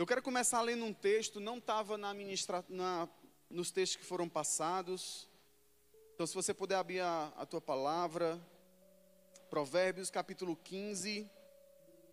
Eu 0.00 0.06
quero 0.06 0.22
começar 0.22 0.62
lendo 0.62 0.82
um 0.86 0.94
texto, 0.94 1.38
não 1.38 1.58
estava 1.58 1.98
na 1.98 2.14
ministra... 2.14 2.64
na... 2.70 3.06
nos 3.50 3.70
textos 3.70 3.96
que 3.96 4.06
foram 4.06 4.30
passados. 4.30 5.28
Então, 6.14 6.26
se 6.26 6.34
você 6.34 6.54
puder 6.54 6.76
abrir 6.76 7.00
a, 7.00 7.30
a 7.36 7.44
tua 7.44 7.60
palavra, 7.60 8.40
Provérbios 9.50 10.08
capítulo 10.08 10.56
15, 10.56 11.30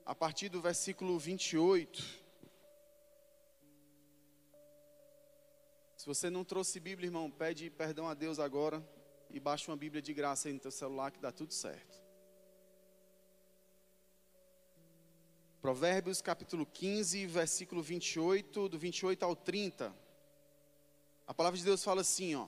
a 0.05 0.13
partir 0.13 0.49
do 0.49 0.59
versículo 0.59 1.17
28. 1.17 2.03
Se 5.95 6.05
você 6.05 6.29
não 6.29 6.43
trouxe 6.43 6.81
Bíblia, 6.81 7.07
irmão, 7.07 7.31
pede 7.31 7.69
perdão 7.69 8.09
a 8.09 8.13
Deus 8.13 8.37
agora 8.37 8.85
e 9.29 9.39
baixa 9.39 9.71
uma 9.71 9.77
Bíblia 9.77 10.01
de 10.01 10.13
graça 10.13 10.49
aí 10.49 10.53
no 10.53 10.59
teu 10.59 10.71
celular 10.71 11.09
que 11.09 11.21
dá 11.21 11.31
tudo 11.31 11.53
certo. 11.53 12.06
Provérbios 15.67 16.21
capítulo 16.21 16.65
15, 16.65 17.25
versículo 17.25 17.81
28, 17.83 18.69
do 18.69 18.79
28 18.79 19.23
ao 19.23 19.35
30. 19.35 19.93
A 21.27 21.33
palavra 21.33 21.57
de 21.59 21.65
Deus 21.65 21.83
fala 21.83 21.99
assim, 21.99 22.35
ó. 22.35 22.47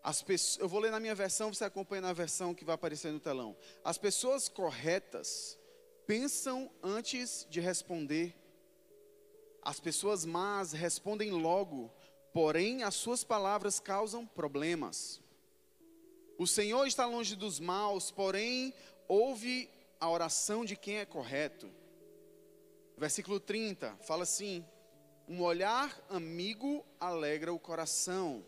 As 0.00 0.22
pessoas, 0.22 0.60
eu 0.60 0.68
vou 0.68 0.78
ler 0.78 0.92
na 0.92 1.00
minha 1.00 1.14
versão, 1.16 1.52
você 1.52 1.64
acompanha 1.64 2.02
na 2.02 2.12
versão 2.12 2.54
que 2.54 2.64
vai 2.64 2.76
aparecer 2.76 3.10
no 3.10 3.18
telão. 3.18 3.56
As 3.82 3.98
pessoas 3.98 4.48
corretas 4.48 5.58
pensam 6.06 6.70
antes 6.84 7.48
de 7.50 7.58
responder. 7.58 8.32
As 9.60 9.80
pessoas 9.80 10.24
más 10.24 10.70
respondem 10.70 11.32
logo, 11.32 11.92
porém 12.32 12.84
as 12.84 12.94
suas 12.94 13.24
palavras 13.24 13.80
causam 13.80 14.24
problemas. 14.24 15.20
O 16.38 16.46
Senhor 16.46 16.86
está 16.86 17.06
longe 17.06 17.34
dos 17.34 17.58
maus, 17.58 18.12
porém 18.12 18.72
ouve 19.08 19.68
a 19.98 20.08
oração 20.08 20.64
de 20.64 20.76
quem 20.76 20.98
é 20.98 21.04
correto. 21.04 21.68
Versículo 22.96 23.40
30 23.40 23.96
fala 23.98 24.22
assim: 24.22 24.64
Um 25.28 25.42
olhar 25.42 26.04
amigo 26.08 26.84
alegra 26.98 27.52
o 27.52 27.58
coração, 27.58 28.44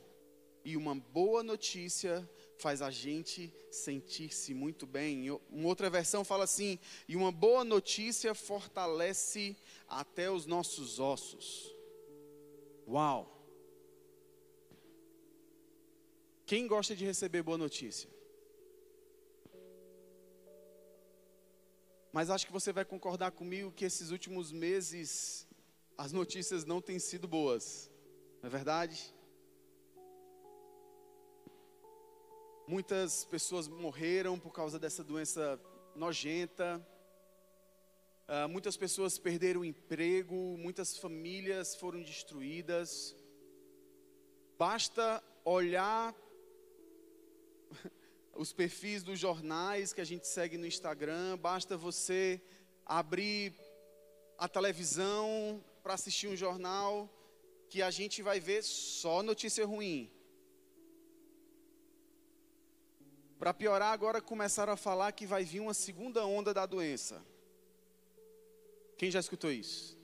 e 0.65 0.77
uma 0.77 0.95
boa 0.95 1.43
notícia 1.43 2.29
faz 2.59 2.81
a 2.83 2.91
gente 2.91 3.53
sentir-se 3.71 4.55
muito 4.55 4.87
bem. 4.87 5.31
Uma 5.51 5.69
outra 5.69 5.91
versão 5.91 6.25
fala 6.25 6.45
assim: 6.45 6.79
E 7.09 7.17
uma 7.17 7.31
boa 7.31 7.65
notícia 7.65 8.35
fortalece 8.35 9.57
até 9.89 10.31
os 10.31 10.47
nossos 10.47 10.99
ossos. 10.99 11.75
Uau! 12.89 13.33
Quem 16.45 16.69
gosta 16.69 16.95
de 16.95 17.05
receber 17.05 17.43
boa 17.43 17.59
notícia? 17.59 18.16
Mas 22.17 22.31
acho 22.31 22.47
que 22.47 22.53
você 22.53 22.73
vai 22.73 22.83
concordar 22.83 23.31
comigo 23.31 23.71
que 23.71 23.85
esses 23.85 24.11
últimos 24.11 24.51
meses 24.51 25.47
as 25.99 26.13
notícias 26.13 26.65
não 26.65 26.81
têm 26.81 26.99
sido 26.99 27.29
boas, 27.29 27.91
não 28.41 28.47
é 28.47 28.51
verdade? 28.51 29.15
Muitas 32.67 33.27
pessoas 33.27 33.69
morreram 33.69 34.39
por 34.39 34.51
causa 34.51 34.79
dessa 34.79 35.05
doença 35.05 35.61
nojenta. 35.95 36.81
Uh, 38.27 38.49
muitas 38.49 38.79
pessoas 38.79 39.19
perderam 39.19 39.61
o 39.61 39.65
emprego, 39.67 40.57
muitas 40.57 40.97
famílias 40.97 41.77
foram 41.77 42.01
destruídas. 42.01 43.15
Basta 44.59 45.23
olhar 45.45 46.17
os 48.39 48.53
perfis 48.53 49.03
dos 49.03 49.19
jornais 49.19 49.93
que 49.93 50.01
a 50.01 50.05
gente 50.05 50.27
segue 50.27 50.57
no 50.57 50.67
Instagram, 50.67 51.39
basta 51.39 51.77
você 51.77 52.41
abrir 52.85 53.55
a 54.39 54.49
televisão 54.49 55.65
para 55.83 55.95
assistir 55.95 56.29
um 56.29 56.37
jornal 56.37 57.09
que 57.69 57.83
a 57.83 57.91
gente 57.91 58.23
vai 58.23 58.39
ver 58.39 58.63
só 58.63 59.23
notícia 59.23 59.65
ruim. 59.67 60.11
Para 63.39 63.53
piorar, 63.53 63.93
agora 63.93 64.21
começaram 64.21 64.73
a 64.73 64.77
falar 64.77 65.13
que 65.13 65.27
vai 65.27 65.45
vir 65.45 65.61
uma 65.61 65.75
segunda 65.75 66.25
onda 66.25 66.55
da 66.55 66.65
doença. 66.65 67.23
Quem 68.97 69.11
já 69.11 69.21
escutou 69.21 69.51
isso? 69.53 69.97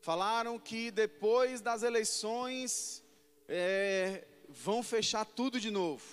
Falaram 0.00 0.58
que 0.58 0.90
depois 0.90 1.60
das 1.60 1.82
eleições 1.82 3.04
é, 3.46 4.26
vão 4.48 4.82
fechar 4.82 5.24
tudo 5.24 5.60
de 5.60 5.70
novo. 5.70 6.04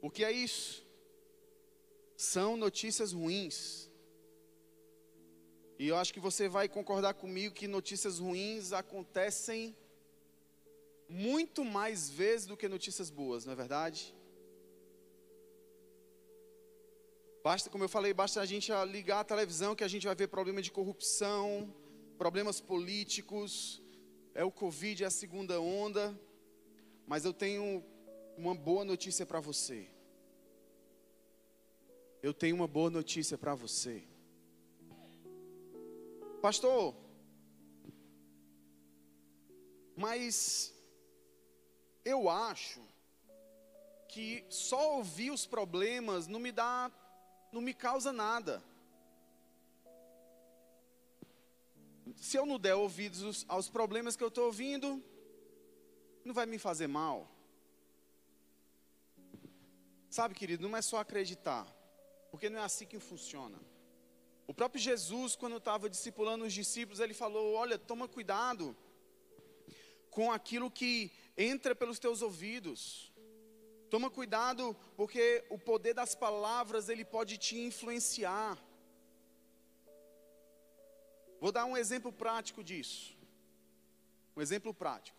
O 0.00 0.10
que 0.10 0.24
é 0.24 0.30
isso? 0.30 0.86
São 2.16 2.56
notícias 2.56 3.12
ruins. 3.12 3.90
E 5.78 5.88
eu 5.88 5.96
acho 5.96 6.14
que 6.14 6.20
você 6.20 6.48
vai 6.48 6.68
concordar 6.68 7.14
comigo 7.14 7.54
que 7.54 7.66
notícias 7.66 8.18
ruins 8.18 8.72
acontecem 8.72 9.76
muito 11.08 11.64
mais 11.64 12.08
vezes 12.08 12.46
do 12.46 12.56
que 12.56 12.68
notícias 12.68 13.10
boas, 13.10 13.44
não 13.44 13.52
é 13.52 13.56
verdade? 13.56 14.14
Basta, 17.42 17.70
como 17.70 17.84
eu 17.84 17.88
falei, 17.88 18.12
basta 18.12 18.40
a 18.40 18.46
gente 18.46 18.72
ligar 18.90 19.20
a 19.20 19.24
televisão 19.24 19.76
que 19.76 19.84
a 19.84 19.88
gente 19.88 20.06
vai 20.06 20.16
ver 20.16 20.28
problema 20.28 20.60
de 20.60 20.72
corrupção, 20.72 21.72
problemas 22.18 22.60
políticos, 22.60 23.82
é 24.36 24.44
o 24.44 24.50
Covid, 24.50 25.02
é 25.02 25.06
a 25.06 25.10
segunda 25.10 25.58
onda, 25.58 26.14
mas 27.06 27.24
eu 27.24 27.32
tenho 27.32 27.82
uma 28.36 28.54
boa 28.54 28.84
notícia 28.84 29.24
para 29.24 29.40
você. 29.40 29.88
Eu 32.22 32.34
tenho 32.34 32.54
uma 32.54 32.68
boa 32.68 32.90
notícia 32.90 33.38
para 33.38 33.54
você. 33.54 34.06
Pastor, 36.42 36.94
mas 39.96 40.74
eu 42.04 42.28
acho 42.28 42.82
que 44.06 44.44
só 44.50 44.96
ouvir 44.98 45.30
os 45.30 45.46
problemas 45.46 46.26
não 46.26 46.38
me 46.38 46.52
dá, 46.52 46.92
não 47.50 47.62
me 47.62 47.72
causa 47.72 48.12
nada. 48.12 48.62
Se 52.14 52.36
eu 52.36 52.46
não 52.46 52.58
der 52.58 52.74
ouvidos 52.74 53.44
aos 53.48 53.68
problemas 53.68 54.14
que 54.16 54.22
eu 54.22 54.28
estou 54.28 54.46
ouvindo, 54.46 55.02
não 56.24 56.34
vai 56.34 56.46
me 56.46 56.58
fazer 56.58 56.86
mal. 56.86 57.30
Sabe, 60.08 60.34
querido, 60.34 60.68
não 60.68 60.76
é 60.76 60.82
só 60.82 60.98
acreditar, 60.98 61.66
porque 62.30 62.48
não 62.48 62.60
é 62.60 62.62
assim 62.62 62.86
que 62.86 62.98
funciona. 62.98 63.58
O 64.46 64.54
próprio 64.54 64.80
Jesus, 64.80 65.34
quando 65.34 65.56
estava 65.56 65.90
discipulando 65.90 66.44
os 66.44 66.52
discípulos, 66.52 67.00
ele 67.00 67.14
falou: 67.14 67.54
Olha, 67.54 67.76
toma 67.76 68.06
cuidado 68.06 68.76
com 70.10 70.30
aquilo 70.30 70.70
que 70.70 71.10
entra 71.36 71.74
pelos 71.74 71.98
teus 71.98 72.22
ouvidos. 72.22 73.12
Toma 73.90 74.10
cuidado, 74.10 74.74
porque 74.96 75.44
o 75.50 75.58
poder 75.58 75.94
das 75.94 76.14
palavras 76.14 76.88
ele 76.88 77.04
pode 77.04 77.36
te 77.38 77.58
influenciar. 77.58 78.56
Vou 81.46 81.52
dar 81.52 81.64
um 81.64 81.76
exemplo 81.76 82.12
prático 82.12 82.60
disso. 82.64 83.16
Um 84.36 84.42
exemplo 84.42 84.74
prático. 84.74 85.16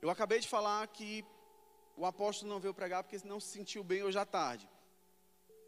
Eu 0.00 0.08
acabei 0.08 0.38
de 0.38 0.46
falar 0.46 0.86
que 0.86 1.24
o 1.96 2.06
apóstolo 2.06 2.52
não 2.52 2.60
veio 2.60 2.72
pregar 2.72 3.02
porque 3.02 3.18
não 3.26 3.40
se 3.40 3.48
sentiu 3.48 3.82
bem 3.82 4.04
hoje 4.04 4.16
à 4.16 4.24
tarde. 4.24 4.70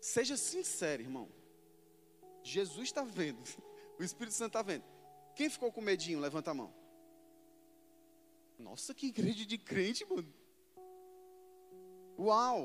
Seja 0.01 0.37
sincero, 0.37 1.03
irmão. 1.03 1.29
Jesus 2.45 2.85
está 2.91 3.03
vendo. 3.03 3.43
O 3.99 4.05
Espírito 4.05 4.37
Santo 4.37 4.51
está 4.51 4.63
vendo. 4.63 4.85
Quem 5.35 5.51
ficou 5.51 5.73
com 5.73 5.81
medinho? 5.81 6.21
Levanta 6.21 6.53
a 6.53 6.55
mão. 6.55 6.73
Nossa, 8.57 8.95
que 8.95 9.09
igreja 9.09 9.45
de 9.45 9.59
crente, 9.59 10.05
mano. 10.05 10.33
Uau! 12.17 12.61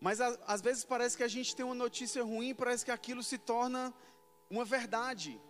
Mas 0.00 0.20
às 0.20 0.60
vezes 0.60 0.84
parece 0.84 1.16
que 1.16 1.22
a 1.22 1.28
gente 1.28 1.54
tem 1.54 1.64
uma 1.64 1.76
notícia 1.76 2.24
ruim, 2.24 2.56
parece 2.56 2.84
que 2.84 2.90
aquilo 2.90 3.22
se 3.22 3.38
torna 3.38 3.94
uma 4.52 4.66
verdade. 4.66 5.40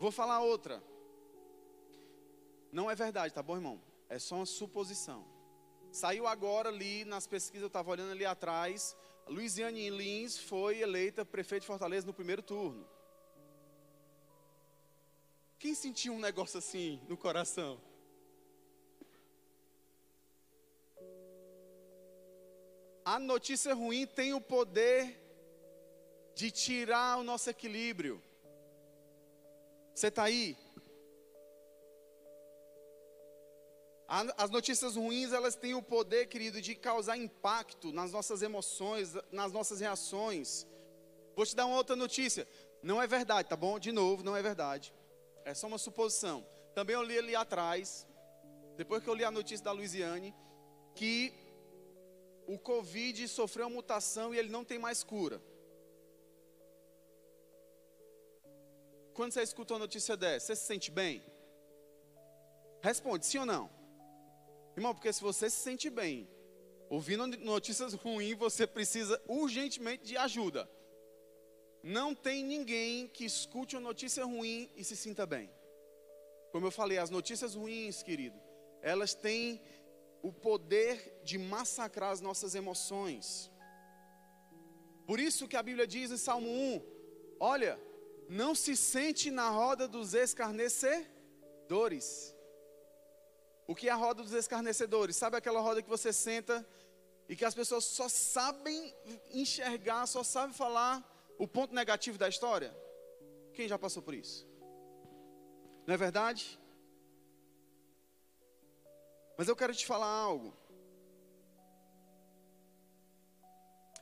Vou 0.00 0.10
falar 0.10 0.40
outra. 0.40 0.82
Não 2.72 2.90
é 2.90 2.94
verdade, 2.94 3.34
tá 3.34 3.42
bom, 3.42 3.56
irmão? 3.56 3.80
É 4.08 4.18
só 4.18 4.36
uma 4.36 4.46
suposição. 4.46 5.24
Saiu 5.92 6.26
agora 6.26 6.70
ali 6.70 7.04
nas 7.04 7.26
pesquisas, 7.26 7.62
eu 7.62 7.66
estava 7.66 7.90
olhando 7.90 8.12
ali 8.12 8.24
atrás. 8.24 8.96
Luiziane 9.28 9.90
Lins 9.90 10.38
foi 10.38 10.80
eleita 10.80 11.26
prefeito 11.26 11.62
de 11.62 11.66
Fortaleza 11.66 12.06
no 12.06 12.14
primeiro 12.14 12.42
turno. 12.42 12.88
Quem 15.58 15.74
sentiu 15.74 16.14
um 16.14 16.18
negócio 16.18 16.58
assim 16.58 17.00
no 17.06 17.16
coração? 17.18 17.80
A 23.04 23.18
notícia 23.18 23.74
ruim 23.74 24.06
tem 24.06 24.32
o 24.32 24.40
poder 24.40 25.23
de 26.34 26.50
tirar 26.50 27.18
o 27.18 27.22
nosso 27.22 27.48
equilíbrio. 27.48 28.22
Você 29.94 30.08
está 30.08 30.24
aí? 30.24 30.56
As 34.06 34.50
notícias 34.50 34.96
ruins, 34.96 35.32
elas 35.32 35.56
têm 35.56 35.74
o 35.74 35.82
poder, 35.82 36.26
querido, 36.26 36.60
de 36.60 36.74
causar 36.74 37.16
impacto 37.16 37.90
nas 37.92 38.12
nossas 38.12 38.42
emoções, 38.42 39.14
nas 39.32 39.52
nossas 39.52 39.80
reações. 39.80 40.66
Vou 41.34 41.46
te 41.46 41.56
dar 41.56 41.66
uma 41.66 41.76
outra 41.76 41.96
notícia. 41.96 42.46
Não 42.82 43.00
é 43.00 43.06
verdade, 43.06 43.48
tá 43.48 43.56
bom? 43.56 43.78
De 43.78 43.90
novo, 43.90 44.22
não 44.22 44.36
é 44.36 44.42
verdade. 44.42 44.92
É 45.44 45.54
só 45.54 45.66
uma 45.66 45.78
suposição. 45.78 46.46
Também 46.74 46.94
eu 46.94 47.02
li 47.02 47.18
ali 47.18 47.34
atrás, 47.34 48.06
depois 48.76 49.02
que 49.02 49.08
eu 49.08 49.14
li 49.14 49.24
a 49.24 49.30
notícia 49.30 49.64
da 49.64 49.72
Luiziane, 49.72 50.34
que 50.94 51.32
o 52.46 52.58
Covid 52.58 53.26
sofreu 53.26 53.66
uma 53.66 53.76
mutação 53.76 54.34
e 54.34 54.38
ele 54.38 54.50
não 54.50 54.64
tem 54.64 54.78
mais 54.78 55.02
cura. 55.02 55.40
Quando 59.14 59.32
você 59.32 59.42
escuta 59.42 59.74
uma 59.74 59.80
notícia 59.80 60.16
dessa, 60.16 60.46
você 60.46 60.56
se 60.56 60.66
sente 60.66 60.90
bem? 60.90 61.24
Responde, 62.82 63.24
sim 63.24 63.38
ou 63.38 63.46
não? 63.46 63.70
Irmão, 64.76 64.92
porque 64.92 65.12
se 65.12 65.22
você 65.22 65.48
se 65.48 65.56
sente 65.56 65.88
bem, 65.88 66.28
ouvindo 66.90 67.26
notícias 67.38 67.94
ruins, 67.94 68.36
você 68.36 68.66
precisa 68.66 69.22
urgentemente 69.28 70.04
de 70.04 70.16
ajuda. 70.16 70.68
Não 71.82 72.14
tem 72.14 72.42
ninguém 72.42 73.06
que 73.06 73.24
escute 73.24 73.76
uma 73.76 73.82
notícia 73.82 74.24
ruim 74.24 74.70
e 74.74 74.82
se 74.82 74.96
sinta 74.96 75.24
bem. 75.24 75.48
Como 76.50 76.66
eu 76.66 76.70
falei, 76.70 76.98
as 76.98 77.10
notícias 77.10 77.54
ruins, 77.54 78.02
querido, 78.02 78.38
elas 78.82 79.14
têm 79.14 79.62
o 80.22 80.32
poder 80.32 81.20
de 81.22 81.38
massacrar 81.38 82.10
as 82.10 82.20
nossas 82.20 82.54
emoções. 82.54 83.50
Por 85.06 85.20
isso 85.20 85.46
que 85.46 85.56
a 85.56 85.62
Bíblia 85.62 85.86
diz 85.86 86.10
em 86.10 86.16
Salmo 86.16 86.48
1: 86.48 86.82
Olha, 87.38 87.78
não 88.28 88.54
se 88.54 88.76
sente 88.76 89.30
na 89.30 89.48
roda 89.50 89.88
dos 89.88 90.14
escarnecedores. 90.14 92.34
O 93.66 93.74
que 93.74 93.88
é 93.88 93.92
a 93.92 93.96
roda 93.96 94.22
dos 94.22 94.32
escarnecedores? 94.32 95.16
Sabe 95.16 95.36
aquela 95.36 95.60
roda 95.60 95.82
que 95.82 95.88
você 95.88 96.12
senta 96.12 96.66
e 97.28 97.36
que 97.36 97.44
as 97.44 97.54
pessoas 97.54 97.84
só 97.84 98.08
sabem 98.08 98.94
enxergar, 99.30 100.06
só 100.06 100.22
sabem 100.22 100.54
falar 100.54 101.02
o 101.38 101.48
ponto 101.48 101.74
negativo 101.74 102.18
da 102.18 102.28
história? 102.28 102.76
Quem 103.52 103.68
já 103.68 103.78
passou 103.78 104.02
por 104.02 104.14
isso? 104.14 104.46
Não 105.86 105.94
é 105.94 105.96
verdade? 105.96 106.58
Mas 109.36 109.48
eu 109.48 109.56
quero 109.56 109.74
te 109.74 109.86
falar 109.86 110.06
algo. 110.06 110.54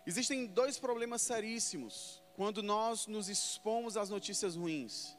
Existem 0.06 0.46
dois 0.46 0.78
problemas 0.78 1.22
seríssimos 1.22 2.21
quando 2.42 2.60
nós 2.60 3.06
nos 3.06 3.28
expomos 3.28 3.96
às 3.96 4.10
notícias 4.10 4.56
ruins 4.56 5.16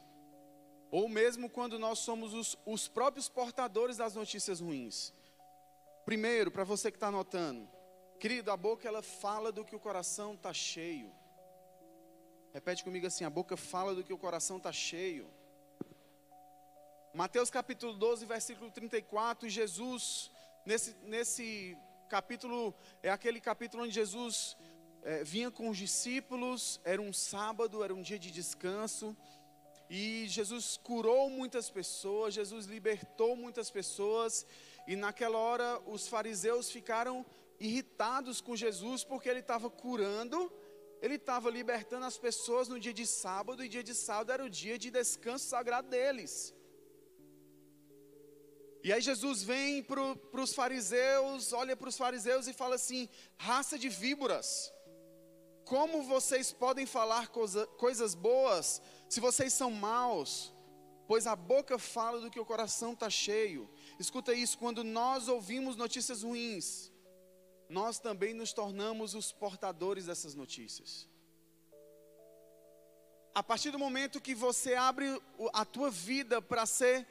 ou 0.90 1.08
mesmo 1.08 1.48
quando 1.48 1.78
nós 1.78 1.98
somos 2.00 2.34
os, 2.34 2.54
os 2.66 2.86
próprios 2.86 3.30
portadores 3.30 3.96
das 3.96 4.14
notícias 4.14 4.60
ruins. 4.60 5.10
Primeiro, 6.04 6.50
para 6.50 6.64
você 6.64 6.90
que 6.90 6.98
está 6.98 7.06
anotando, 7.06 7.66
querido, 8.20 8.50
a 8.50 8.58
boca 8.58 8.86
ela 8.86 9.02
fala 9.02 9.50
do 9.50 9.64
que 9.64 9.74
o 9.74 9.80
coração 9.80 10.34
está 10.34 10.52
cheio. 10.52 11.10
Repete 12.52 12.84
comigo 12.84 13.06
assim: 13.06 13.24
a 13.24 13.30
boca 13.30 13.56
fala 13.56 13.94
do 13.94 14.04
que 14.04 14.12
o 14.12 14.18
coração 14.18 14.58
está 14.58 14.70
cheio. 14.70 15.26
Mateus 17.14 17.48
capítulo 17.48 17.94
12, 17.94 18.26
versículo 18.26 18.70
34, 18.70 19.48
Jesus, 19.48 20.30
nesse, 20.66 20.94
nesse 21.04 21.74
capítulo, 22.10 22.74
é 23.02 23.10
aquele 23.10 23.40
capítulo 23.40 23.84
onde 23.84 23.94
Jesus 23.94 24.58
é, 25.04 25.22
vinha 25.22 25.50
com 25.50 25.68
os 25.68 25.76
discípulos, 25.76 26.80
era 26.82 27.00
um 27.00 27.12
sábado, 27.12 27.84
era 27.84 27.94
um 27.94 28.02
dia 28.02 28.18
de 28.18 28.30
descanso. 28.30 29.14
E 29.88 30.26
Jesus 30.28 30.78
curou 30.78 31.28
muitas 31.28 31.68
pessoas, 31.70 32.34
Jesus 32.34 32.64
libertou 32.64 33.36
muitas 33.36 33.70
pessoas, 33.70 34.46
e 34.86 34.96
naquela 34.96 35.38
hora 35.38 35.80
os 35.86 36.08
fariseus 36.08 36.70
ficaram 36.70 37.24
irritados 37.60 38.40
com 38.40 38.56
Jesus 38.56 39.04
porque 39.04 39.28
ele 39.28 39.40
estava 39.40 39.68
curando, 39.68 40.50
ele 41.02 41.16
estava 41.16 41.50
libertando 41.50 42.06
as 42.06 42.16
pessoas 42.16 42.66
no 42.66 42.80
dia 42.80 42.94
de 42.94 43.06
sábado, 43.06 43.62
e 43.62 43.68
dia 43.68 43.84
de 43.84 43.94
sábado 43.94 44.32
era 44.32 44.44
o 44.44 44.48
dia 44.48 44.78
de 44.78 44.90
descanso 44.90 45.46
sagrado 45.46 45.88
deles. 45.90 46.54
E 48.82 48.92
aí 48.92 49.00
Jesus 49.00 49.42
vem 49.42 49.82
para 49.82 50.42
os 50.44 50.54
fariseus, 50.54 51.52
olha 51.52 51.76
para 51.76 51.88
os 51.88 51.96
fariseus 51.96 52.46
e 52.46 52.52
fala 52.52 52.74
assim: 52.74 53.08
raça 53.36 53.78
de 53.78 53.88
víboras, 53.88 54.72
como 55.64 56.02
vocês 56.02 56.52
podem 56.52 56.86
falar 56.86 57.28
coisa, 57.28 57.66
coisas 57.66 58.14
boas 58.14 58.82
se 59.08 59.20
vocês 59.20 59.52
são 59.52 59.70
maus? 59.70 60.52
Pois 61.06 61.26
a 61.26 61.36
boca 61.36 61.78
fala 61.78 62.20
do 62.20 62.30
que 62.30 62.40
o 62.40 62.46
coração 62.46 62.92
está 62.92 63.10
cheio. 63.10 63.68
Escuta 63.98 64.32
isso: 64.32 64.58
quando 64.58 64.82
nós 64.82 65.28
ouvimos 65.28 65.76
notícias 65.76 66.22
ruins, 66.22 66.90
nós 67.68 67.98
também 67.98 68.34
nos 68.34 68.52
tornamos 68.52 69.14
os 69.14 69.32
portadores 69.32 70.06
dessas 70.06 70.34
notícias. 70.34 71.08
A 73.34 73.42
partir 73.42 73.70
do 73.70 73.78
momento 73.78 74.20
que 74.20 74.34
você 74.34 74.74
abre 74.74 75.06
a 75.52 75.64
tua 75.64 75.90
vida 75.90 76.40
para 76.40 76.64
ser, 76.66 77.06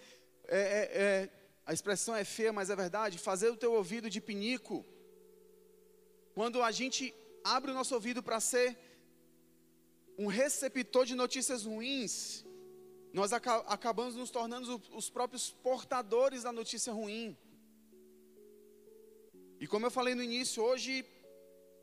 é, 0.47 0.57
é, 0.57 0.89
é, 1.03 1.29
a 1.65 1.73
expressão 1.73 2.15
é 2.15 2.23
feia, 2.23 2.53
mas 2.53 2.69
é 2.69 2.75
verdade, 2.75 3.17
fazer 3.17 3.49
o 3.49 3.57
teu 3.57 3.73
ouvido 3.73 4.09
de 4.09 4.21
pinico. 4.21 4.85
Quando 6.33 6.63
a 6.63 6.71
gente 6.71 7.13
abre 7.43 7.71
o 7.71 7.73
nosso 7.73 7.93
ouvido 7.93 8.21
para 8.23 8.39
ser 8.39 8.77
um 10.17 10.27
receptor 10.27 11.05
de 11.05 11.15
notícias 11.15 11.65
ruins, 11.65 12.45
nós 13.11 13.31
acabamos 13.33 14.15
nos 14.15 14.31
tornando 14.31 14.81
os 14.91 15.09
próprios 15.09 15.51
portadores 15.51 16.43
da 16.43 16.51
notícia 16.51 16.91
ruim. 16.91 17.37
E 19.59 19.67
como 19.67 19.85
eu 19.85 19.91
falei 19.91 20.15
no 20.15 20.23
início, 20.23 20.63
hoje 20.63 21.05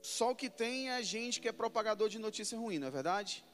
só 0.03 0.31
o 0.31 0.37
que 0.37 0.49
tem 0.49 0.91
é 0.91 1.03
gente 1.03 1.41
que 1.41 1.49
é 1.49 1.53
propagador 1.53 2.09
de 2.09 2.19
notícia 2.19 2.59
ruim, 2.59 2.79
não 2.79 2.89
é 2.89 2.91
verdade? 2.91 3.45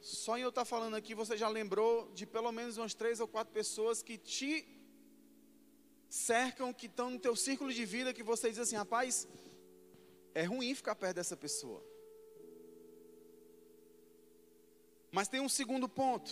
Só 0.00 0.38
em 0.38 0.42
eu 0.42 0.50
estar 0.50 0.64
falando 0.64 0.94
aqui, 0.94 1.14
você 1.14 1.36
já 1.36 1.48
lembrou 1.48 2.10
de 2.14 2.24
pelo 2.24 2.52
menos 2.52 2.76
umas 2.76 2.94
três 2.94 3.18
ou 3.18 3.28
quatro 3.28 3.52
pessoas 3.52 4.02
que 4.02 4.16
te 4.16 4.66
cercam, 6.08 6.72
que 6.72 6.86
estão 6.86 7.10
no 7.10 7.18
teu 7.18 7.34
círculo 7.34 7.72
de 7.72 7.84
vida, 7.84 8.14
que 8.14 8.22
você 8.22 8.48
diz 8.48 8.58
assim, 8.58 8.76
rapaz, 8.76 9.26
é 10.36 10.44
ruim 10.44 10.74
ficar 10.74 10.94
perto 10.94 11.16
dessa 11.16 11.34
pessoa. 11.34 11.82
Mas 15.10 15.28
tem 15.28 15.40
um 15.40 15.48
segundo 15.48 15.88
ponto. 15.88 16.30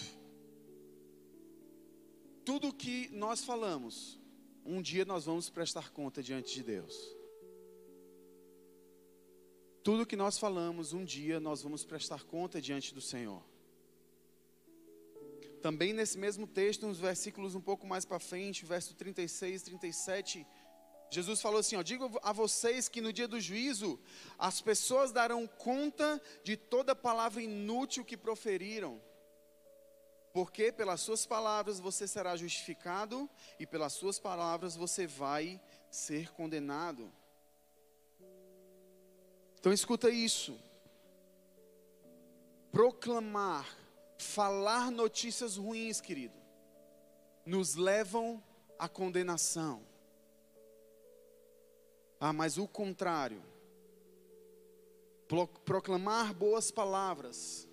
Tudo 2.44 2.74
que 2.74 3.08
nós 3.08 3.42
falamos, 3.42 4.20
um 4.62 4.82
dia 4.82 5.06
nós 5.06 5.24
vamos 5.24 5.48
prestar 5.48 5.90
conta 5.90 6.22
diante 6.22 6.52
de 6.52 6.62
Deus. 6.62 6.94
Tudo 9.82 10.04
que 10.04 10.16
nós 10.16 10.38
falamos, 10.38 10.92
um 10.92 11.02
dia 11.02 11.40
nós 11.40 11.62
vamos 11.62 11.82
prestar 11.82 12.24
conta 12.24 12.60
diante 12.60 12.92
do 12.92 13.00
Senhor. 13.00 13.42
Também 15.62 15.94
nesse 15.94 16.18
mesmo 16.18 16.46
texto, 16.46 16.86
uns 16.86 16.98
versículos 16.98 17.54
um 17.54 17.60
pouco 17.62 17.86
mais 17.86 18.04
para 18.04 18.20
frente, 18.20 18.66
verso 18.66 18.94
36, 18.94 19.62
37, 19.62 20.46
Jesus 21.10 21.40
falou 21.40 21.60
assim: 21.60 21.76
ó, 21.76 21.82
digo 21.82 22.18
a 22.22 22.32
vocês 22.32 22.88
que 22.88 23.00
no 23.00 23.12
dia 23.12 23.28
do 23.28 23.40
juízo 23.40 24.00
as 24.38 24.60
pessoas 24.60 25.12
darão 25.12 25.46
conta 25.46 26.20
de 26.42 26.56
toda 26.56 26.94
palavra 26.94 27.42
inútil 27.42 28.04
que 28.04 28.16
proferiram. 28.16 29.00
Porque 30.32 30.72
pelas 30.72 31.00
suas 31.00 31.24
palavras 31.24 31.78
você 31.78 32.08
será 32.08 32.36
justificado 32.36 33.30
e 33.58 33.64
pelas 33.64 33.92
suas 33.92 34.18
palavras 34.18 34.74
você 34.74 35.06
vai 35.06 35.60
ser 35.88 36.32
condenado. 36.32 37.12
Então 39.60 39.72
escuta 39.72 40.10
isso. 40.10 40.60
Proclamar, 42.72 43.64
falar 44.18 44.90
notícias 44.90 45.56
ruins, 45.56 46.00
querido, 46.00 46.34
nos 47.46 47.76
levam 47.76 48.42
à 48.76 48.88
condenação. 48.88 49.86
Ah, 52.26 52.32
mas 52.32 52.56
o 52.56 52.66
contrário. 52.66 53.42
Proclamar 55.66 56.32
boas 56.32 56.70
palavras 56.70 57.68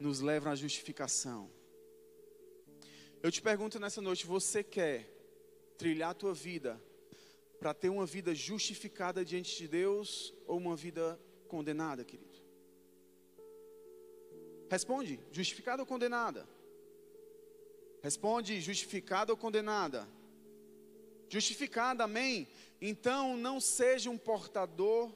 nos 0.00 0.18
leva 0.18 0.50
à 0.50 0.56
justificação. 0.56 1.48
Eu 3.22 3.30
te 3.30 3.40
pergunto 3.40 3.78
nessa 3.78 4.00
noite: 4.00 4.26
você 4.26 4.64
quer 4.64 5.08
trilhar 5.78 6.10
a 6.10 6.14
tua 6.14 6.34
vida 6.34 6.82
para 7.60 7.72
ter 7.72 7.88
uma 7.88 8.04
vida 8.04 8.34
justificada 8.34 9.24
diante 9.24 9.56
de 9.56 9.68
Deus 9.68 10.34
ou 10.48 10.56
uma 10.58 10.74
vida 10.74 11.16
condenada, 11.46 12.04
querido? 12.04 12.40
Responde: 14.68 15.20
justificada 15.30 15.80
ou 15.84 15.86
condenada? 15.86 16.48
Responde: 18.02 18.60
justificada 18.60 19.32
ou 19.32 19.38
condenada? 19.38 20.08
Justificada, 21.28 22.04
amém? 22.04 22.48
Então 22.80 23.36
não 23.36 23.60
seja 23.60 24.10
um 24.10 24.18
portador 24.18 25.12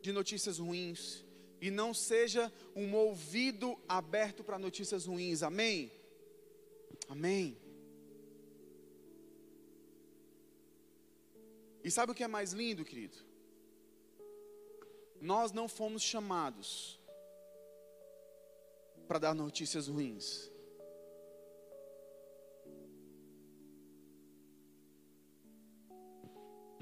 de 0.00 0.12
notícias 0.12 0.58
ruins 0.58 1.24
e 1.60 1.70
não 1.70 1.94
seja 1.94 2.52
um 2.74 2.94
ouvido 2.94 3.78
aberto 3.88 4.44
para 4.44 4.58
notícias 4.58 5.06
ruins, 5.06 5.42
amém? 5.42 5.90
Amém. 7.08 7.56
E 11.82 11.90
sabe 11.90 12.12
o 12.12 12.14
que 12.14 12.24
é 12.24 12.28
mais 12.28 12.52
lindo, 12.52 12.84
querido? 12.84 13.16
Nós 15.20 15.52
não 15.52 15.68
fomos 15.68 16.02
chamados 16.02 17.00
para 19.06 19.18
dar 19.20 19.34
notícias 19.34 19.86
ruins. 19.86 20.50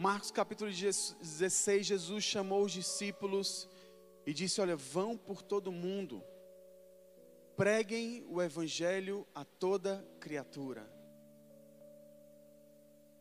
Marcos 0.04 0.30
capítulo 0.30 0.70
16, 0.70 1.87
Jesus 1.87 2.23
chamou 2.23 2.62
os 2.62 2.73
discípulos 2.73 3.66
e 4.26 4.34
disse: 4.34 4.61
Olha, 4.61 4.76
vão 4.76 5.16
por 5.16 5.40
todo 5.40 5.73
mundo, 5.73 6.23
preguem 7.56 8.23
o 8.28 8.42
evangelho 8.42 9.26
a 9.34 9.46
toda 9.46 10.06
criatura. 10.20 10.87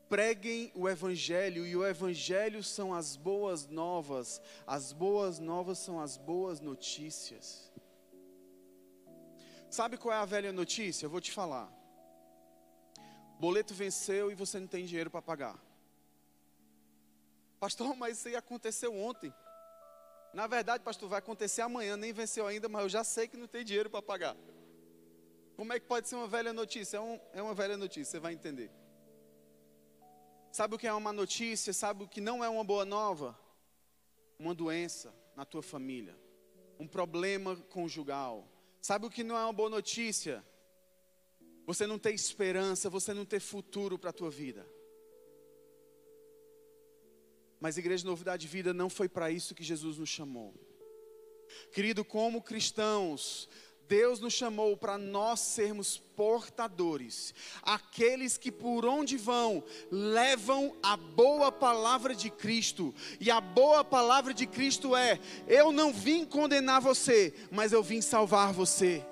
Preguem 0.09 0.73
o 0.75 0.89
evangelho, 0.89 1.65
e 1.65 1.73
o 1.73 1.85
evangelho 1.85 2.61
são 2.61 2.93
as 2.93 3.15
boas 3.15 3.65
novas, 3.65 4.41
as 4.67 4.91
boas 4.91 5.39
novas 5.39 5.77
são 5.77 6.01
as 6.01 6.17
boas 6.17 6.59
notícias. 6.59 7.71
Sabe 9.69 9.95
qual 9.95 10.13
é 10.13 10.17
a 10.17 10.25
velha 10.25 10.51
notícia? 10.51 11.05
Eu 11.05 11.09
vou 11.09 11.21
te 11.21 11.31
falar. 11.31 11.71
Boleto 13.39 13.73
venceu 13.73 14.29
e 14.29 14.35
você 14.35 14.59
não 14.59 14.67
tem 14.67 14.85
dinheiro 14.85 15.09
para 15.09 15.21
pagar. 15.21 15.72
Pastor, 17.63 17.95
mas 17.95 18.17
isso 18.17 18.27
aí 18.27 18.35
aconteceu 18.35 18.93
ontem. 18.93 19.33
Na 20.33 20.47
verdade, 20.47 20.83
pastor, 20.83 21.07
vai 21.07 21.19
acontecer 21.19 21.61
amanhã, 21.61 21.95
nem 21.95 22.11
venceu 22.11 22.45
ainda, 22.45 22.67
mas 22.67 22.83
eu 22.83 22.89
já 22.89 23.05
sei 23.05 23.25
que 23.25 23.37
não 23.37 23.47
tem 23.47 23.63
dinheiro 23.63 23.89
para 23.89 24.01
pagar. 24.01 24.35
Como 25.55 25.71
é 25.71 25.79
que 25.79 25.85
pode 25.85 26.09
ser 26.09 26.15
uma 26.15 26.27
velha 26.27 26.51
notícia? 26.51 26.97
É, 26.97 26.99
um, 26.99 27.17
é 27.31 27.41
uma 27.41 27.53
velha 27.53 27.77
notícia, 27.77 28.11
você 28.11 28.19
vai 28.19 28.33
entender. 28.33 28.69
Sabe 30.51 30.75
o 30.75 30.77
que 30.77 30.87
é 30.87 30.93
uma 30.93 31.13
notícia? 31.13 31.71
Sabe 31.71 32.03
o 32.03 32.07
que 32.07 32.19
não 32.19 32.43
é 32.43 32.49
uma 32.49 32.65
boa 32.65 32.83
nova? 32.83 33.39
Uma 34.37 34.53
doença 34.53 35.15
na 35.33 35.45
tua 35.45 35.63
família, 35.63 36.19
um 36.77 36.87
problema 36.87 37.55
conjugal. 37.69 38.45
Sabe 38.81 39.05
o 39.05 39.09
que 39.09 39.23
não 39.23 39.37
é 39.37 39.43
uma 39.45 39.53
boa 39.53 39.69
notícia? 39.69 40.43
Você 41.65 41.87
não 41.87 41.97
ter 41.97 42.13
esperança, 42.13 42.89
você 42.89 43.13
não 43.13 43.23
ter 43.23 43.39
futuro 43.39 43.97
para 43.97 44.09
a 44.09 44.13
tua 44.13 44.29
vida. 44.29 44.67
Mas 47.63 47.77
Igreja 47.77 48.05
Novidade 48.05 48.41
de 48.41 48.51
Vida 48.51 48.73
não 48.73 48.89
foi 48.89 49.07
para 49.07 49.31
isso 49.31 49.55
que 49.55 49.63
Jesus 49.63 49.97
nos 49.97 50.09
chamou. 50.09 50.53
Querido, 51.71 52.03
como 52.03 52.41
cristãos, 52.41 53.47
Deus 53.87 54.19
nos 54.19 54.33
chamou 54.33 54.75
para 54.75 54.97
nós 54.97 55.39
sermos 55.39 55.97
portadores, 55.97 57.33
aqueles 57.61 58.37
que 58.37 58.51
por 58.51 58.85
onde 58.85 59.15
vão 59.15 59.63
levam 59.89 60.75
a 60.83 60.97
boa 60.97 61.53
palavra 61.53 62.13
de 62.13 62.29
Cristo, 62.29 62.93
e 63.17 63.31
a 63.31 63.39
boa 63.39 63.81
palavra 63.81 64.33
de 64.33 64.45
Cristo 64.45 64.93
é: 64.93 65.17
eu 65.47 65.71
não 65.71 65.93
vim 65.93 66.25
condenar 66.25 66.81
você, 66.81 67.33
mas 67.49 67.71
eu 67.71 67.81
vim 67.81 68.01
salvar 68.01 68.51
você. 68.51 69.07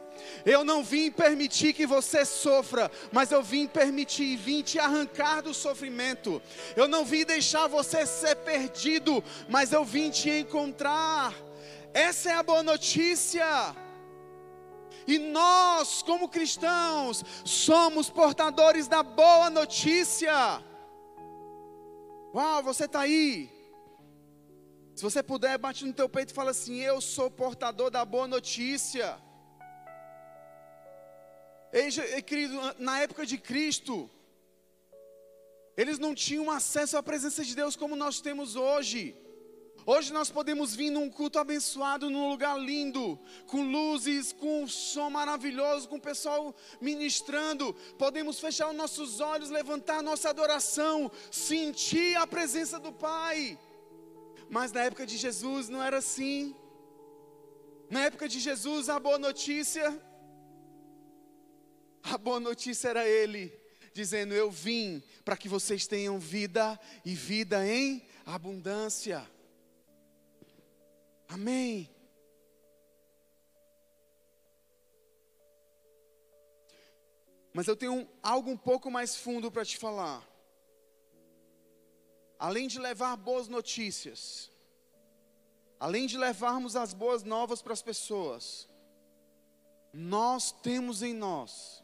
Eu 0.45 0.63
não 0.63 0.83
vim 0.83 1.11
permitir 1.11 1.73
que 1.73 1.85
você 1.85 2.25
sofra, 2.25 2.91
mas 3.11 3.31
eu 3.31 3.43
vim 3.43 3.67
permitir, 3.67 4.37
vim 4.37 4.61
te 4.61 4.79
arrancar 4.79 5.41
do 5.41 5.53
sofrimento. 5.53 6.41
Eu 6.75 6.87
não 6.87 7.05
vim 7.05 7.23
deixar 7.25 7.67
você 7.67 8.05
ser 8.05 8.35
perdido, 8.37 9.23
mas 9.47 9.71
eu 9.71 9.85
vim 9.85 10.09
te 10.09 10.29
encontrar. 10.29 11.33
Essa 11.93 12.31
é 12.31 12.33
a 12.33 12.43
boa 12.43 12.63
notícia. 12.63 13.75
E 15.07 15.17
nós, 15.17 16.01
como 16.01 16.29
cristãos, 16.29 17.23
somos 17.43 18.09
portadores 18.09 18.87
da 18.87 19.03
boa 19.03 19.49
notícia. 19.49 20.63
Uau, 22.33 22.63
você 22.63 22.85
está 22.85 23.01
aí. 23.01 23.49
Se 24.95 25.03
você 25.03 25.23
puder, 25.23 25.57
bate 25.57 25.85
no 25.85 25.93
teu 25.93 26.07
peito 26.07 26.31
e 26.31 26.35
fala 26.35 26.51
assim: 26.51 26.79
Eu 26.79 27.01
sou 27.01 27.29
portador 27.29 27.89
da 27.89 28.05
boa 28.05 28.27
notícia. 28.27 29.17
Ei, 31.73 32.21
querido, 32.21 32.59
na 32.79 32.99
época 32.99 33.25
de 33.25 33.37
Cristo, 33.37 34.09
eles 35.77 35.97
não 35.97 36.13
tinham 36.13 36.51
acesso 36.51 36.97
à 36.97 37.03
presença 37.03 37.45
de 37.45 37.55
Deus 37.55 37.77
como 37.77 37.95
nós 37.95 38.19
temos 38.19 38.57
hoje. 38.57 39.15
Hoje 39.85 40.11
nós 40.11 40.29
podemos 40.29 40.75
vir 40.75 40.91
num 40.91 41.09
culto 41.09 41.39
abençoado, 41.39 42.09
num 42.09 42.29
lugar 42.29 42.59
lindo, 42.59 43.17
com 43.47 43.63
luzes, 43.63 44.33
com 44.33 44.63
um 44.63 44.67
som 44.67 45.09
maravilhoso, 45.09 45.87
com 45.87 45.95
o 45.95 46.01
pessoal 46.01 46.53
ministrando. 46.81 47.73
Podemos 47.97 48.39
fechar 48.39 48.69
os 48.69 48.75
nossos 48.75 49.21
olhos, 49.21 49.49
levantar 49.49 50.03
nossa 50.03 50.29
adoração, 50.29 51.09
sentir 51.31 52.15
a 52.17 52.27
presença 52.27 52.79
do 52.79 52.91
Pai. 52.91 53.57
Mas 54.49 54.73
na 54.73 54.83
época 54.83 55.05
de 55.05 55.17
Jesus 55.17 55.69
não 55.69 55.81
era 55.81 55.99
assim. 55.99 56.53
Na 57.89 58.01
época 58.01 58.27
de 58.27 58.39
Jesus, 58.39 58.89
a 58.89 58.99
boa 58.99 59.17
notícia 59.17 59.99
a 62.03 62.17
boa 62.17 62.39
notícia 62.39 62.89
era 62.89 63.07
ele, 63.07 63.57
dizendo: 63.93 64.33
Eu 64.33 64.49
vim 64.49 65.03
para 65.23 65.37
que 65.37 65.47
vocês 65.47 65.87
tenham 65.87 66.19
vida 66.19 66.79
e 67.05 67.13
vida 67.13 67.65
em 67.65 68.05
abundância. 68.25 69.29
Amém. 71.27 71.89
Mas 77.53 77.67
eu 77.67 77.75
tenho 77.75 78.09
algo 78.23 78.49
um 78.49 78.57
pouco 78.57 78.89
mais 78.89 79.15
fundo 79.15 79.51
para 79.51 79.65
te 79.65 79.77
falar. 79.77 80.27
Além 82.39 82.67
de 82.67 82.79
levar 82.79 83.15
boas 83.17 83.47
notícias, 83.47 84.49
além 85.79 86.07
de 86.07 86.17
levarmos 86.17 86.75
as 86.75 86.93
boas 86.93 87.23
novas 87.23 87.61
para 87.61 87.73
as 87.73 87.81
pessoas, 87.81 88.67
nós 89.93 90.51
temos 90.51 91.03
em 91.03 91.13
nós 91.13 91.80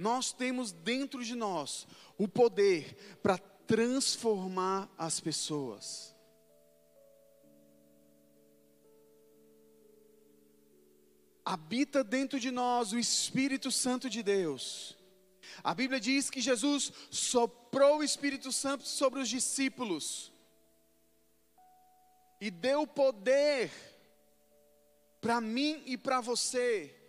nós 0.00 0.32
temos 0.32 0.72
dentro 0.72 1.22
de 1.22 1.34
nós 1.34 1.86
o 2.16 2.26
poder 2.26 3.18
para 3.22 3.36
transformar 3.36 4.90
as 4.96 5.20
pessoas. 5.20 6.16
Habita 11.44 12.02
dentro 12.02 12.40
de 12.40 12.50
nós 12.50 12.92
o 12.92 12.98
Espírito 12.98 13.70
Santo 13.70 14.08
de 14.08 14.22
Deus. 14.22 14.96
A 15.62 15.74
Bíblia 15.74 16.00
diz 16.00 16.30
que 16.30 16.40
Jesus 16.40 16.90
soprou 17.10 17.98
o 17.98 18.04
Espírito 18.04 18.50
Santo 18.50 18.88
sobre 18.88 19.20
os 19.20 19.28
discípulos 19.28 20.32
e 22.40 22.50
deu 22.50 22.86
poder 22.86 23.70
para 25.20 25.42
mim 25.42 25.82
e 25.84 25.98
para 25.98 26.22
você 26.22 26.99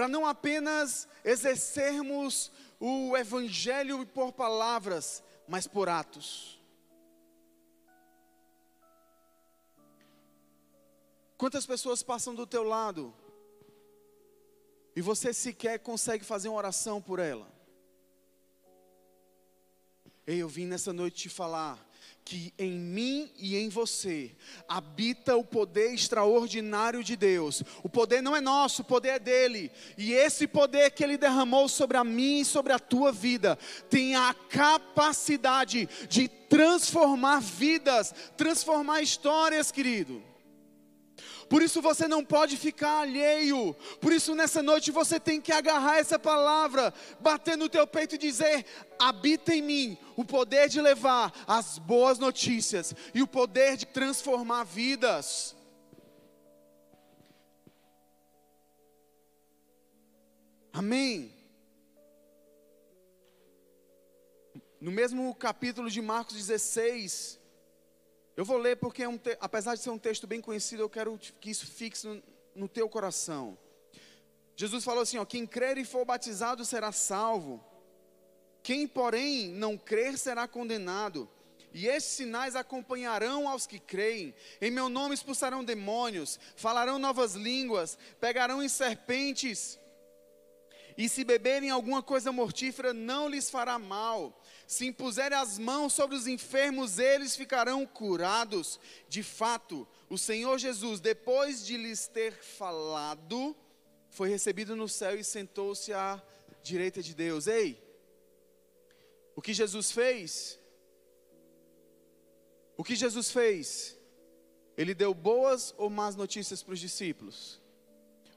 para 0.00 0.08
não 0.08 0.24
apenas 0.24 1.06
exercermos 1.22 2.50
o 2.80 3.14
evangelho 3.14 4.06
por 4.06 4.32
palavras, 4.32 5.22
mas 5.46 5.66
por 5.66 5.90
atos. 5.90 6.58
Quantas 11.36 11.66
pessoas 11.66 12.02
passam 12.02 12.34
do 12.34 12.46
teu 12.46 12.62
lado 12.62 13.14
e 14.96 15.02
você 15.02 15.34
sequer 15.34 15.78
consegue 15.80 16.24
fazer 16.24 16.48
uma 16.48 16.56
oração 16.56 17.02
por 17.02 17.18
ela? 17.18 17.52
Ei, 20.26 20.38
eu 20.38 20.48
vim 20.48 20.64
nessa 20.64 20.94
noite 20.94 21.24
te 21.24 21.28
falar 21.28 21.78
que 22.24 22.52
em 22.58 22.72
mim 22.72 23.30
e 23.36 23.56
em 23.56 23.68
você 23.68 24.30
habita 24.68 25.36
o 25.36 25.44
poder 25.44 25.92
extraordinário 25.92 27.02
de 27.02 27.16
Deus. 27.16 27.62
O 27.82 27.88
poder 27.88 28.22
não 28.22 28.36
é 28.36 28.40
nosso, 28.40 28.82
o 28.82 28.84
poder 28.84 29.08
é 29.08 29.18
dele. 29.18 29.70
E 29.98 30.12
esse 30.12 30.46
poder 30.46 30.90
que 30.90 31.02
ele 31.02 31.16
derramou 31.16 31.68
sobre 31.68 31.96
a 31.96 32.04
mim 32.04 32.40
e 32.40 32.44
sobre 32.44 32.72
a 32.72 32.78
tua 32.78 33.10
vida 33.10 33.58
tem 33.88 34.14
a 34.14 34.34
capacidade 34.34 35.88
de 36.08 36.28
transformar 36.28 37.40
vidas, 37.40 38.14
transformar 38.36 39.02
histórias, 39.02 39.72
querido. 39.72 40.29
Por 41.50 41.62
isso 41.62 41.82
você 41.82 42.06
não 42.06 42.24
pode 42.24 42.56
ficar 42.56 43.00
alheio. 43.00 43.74
Por 44.00 44.12
isso 44.12 44.36
nessa 44.36 44.62
noite 44.62 44.92
você 44.92 45.18
tem 45.18 45.40
que 45.40 45.50
agarrar 45.50 45.98
essa 45.98 46.16
palavra, 46.16 46.94
bater 47.18 47.58
no 47.58 47.68
teu 47.68 47.84
peito 47.88 48.14
e 48.14 48.18
dizer: 48.18 48.64
habita 49.00 49.52
em 49.52 49.60
mim 49.60 49.98
o 50.16 50.24
poder 50.24 50.68
de 50.68 50.80
levar 50.80 51.32
as 51.48 51.76
boas 51.76 52.20
notícias 52.20 52.94
e 53.12 53.20
o 53.20 53.26
poder 53.26 53.76
de 53.76 53.84
transformar 53.84 54.62
vidas. 54.62 55.56
Amém. 60.72 61.34
No 64.80 64.92
mesmo 64.92 65.34
capítulo 65.34 65.90
de 65.90 66.00
Marcos 66.00 66.36
16, 66.36 67.39
eu 68.36 68.44
vou 68.44 68.56
ler 68.56 68.76
porque, 68.76 69.02
é 69.02 69.08
um 69.08 69.18
te... 69.18 69.36
apesar 69.40 69.74
de 69.74 69.82
ser 69.82 69.90
um 69.90 69.98
texto 69.98 70.26
bem 70.26 70.40
conhecido, 70.40 70.82
eu 70.82 70.90
quero 70.90 71.18
que 71.40 71.50
isso 71.50 71.66
fixe 71.66 72.06
no, 72.06 72.22
no 72.54 72.68
teu 72.68 72.88
coração. 72.88 73.58
Jesus 74.56 74.84
falou 74.84 75.02
assim: 75.02 75.18
ó, 75.18 75.24
quem 75.24 75.46
crer 75.46 75.78
e 75.78 75.84
for 75.84 76.04
batizado 76.04 76.64
será 76.64 76.92
salvo, 76.92 77.64
quem, 78.62 78.86
porém, 78.86 79.48
não 79.48 79.76
crer 79.76 80.18
será 80.18 80.46
condenado. 80.46 81.28
E 81.72 81.86
esses 81.86 82.10
sinais 82.10 82.56
acompanharão 82.56 83.48
aos 83.48 83.66
que 83.66 83.78
creem. 83.78 84.34
Em 84.60 84.70
meu 84.70 84.88
nome 84.88 85.14
expulsarão 85.14 85.62
demônios, 85.62 86.38
falarão 86.56 86.98
novas 86.98 87.34
línguas, 87.34 87.96
pegarão 88.20 88.62
em 88.62 88.68
serpentes. 88.68 89.78
E 90.98 91.08
se 91.08 91.24
beberem 91.24 91.70
alguma 91.70 92.02
coisa 92.02 92.32
mortífera, 92.32 92.92
não 92.92 93.28
lhes 93.28 93.48
fará 93.48 93.78
mal. 93.78 94.39
Se 94.70 94.86
impuserem 94.86 95.36
as 95.36 95.58
mãos 95.58 95.92
sobre 95.92 96.14
os 96.14 96.28
enfermos, 96.28 97.00
eles 97.00 97.34
ficarão 97.34 97.84
curados. 97.84 98.78
De 99.08 99.20
fato, 99.20 99.84
o 100.08 100.16
Senhor 100.16 100.56
Jesus, 100.58 101.00
depois 101.00 101.66
de 101.66 101.76
lhes 101.76 102.06
ter 102.06 102.32
falado, 102.34 103.56
foi 104.10 104.28
recebido 104.28 104.76
no 104.76 104.88
céu 104.88 105.18
e 105.18 105.24
sentou-se 105.24 105.92
à 105.92 106.22
direita 106.62 107.02
de 107.02 107.16
Deus. 107.16 107.48
Ei, 107.48 107.82
o 109.34 109.42
que 109.42 109.52
Jesus 109.52 109.90
fez? 109.90 110.56
O 112.76 112.84
que 112.84 112.94
Jesus 112.94 113.28
fez? 113.32 113.98
Ele 114.76 114.94
deu 114.94 115.12
boas 115.12 115.74
ou 115.78 115.90
más 115.90 116.14
notícias 116.14 116.62
para 116.62 116.74
os 116.74 116.78
discípulos? 116.78 117.60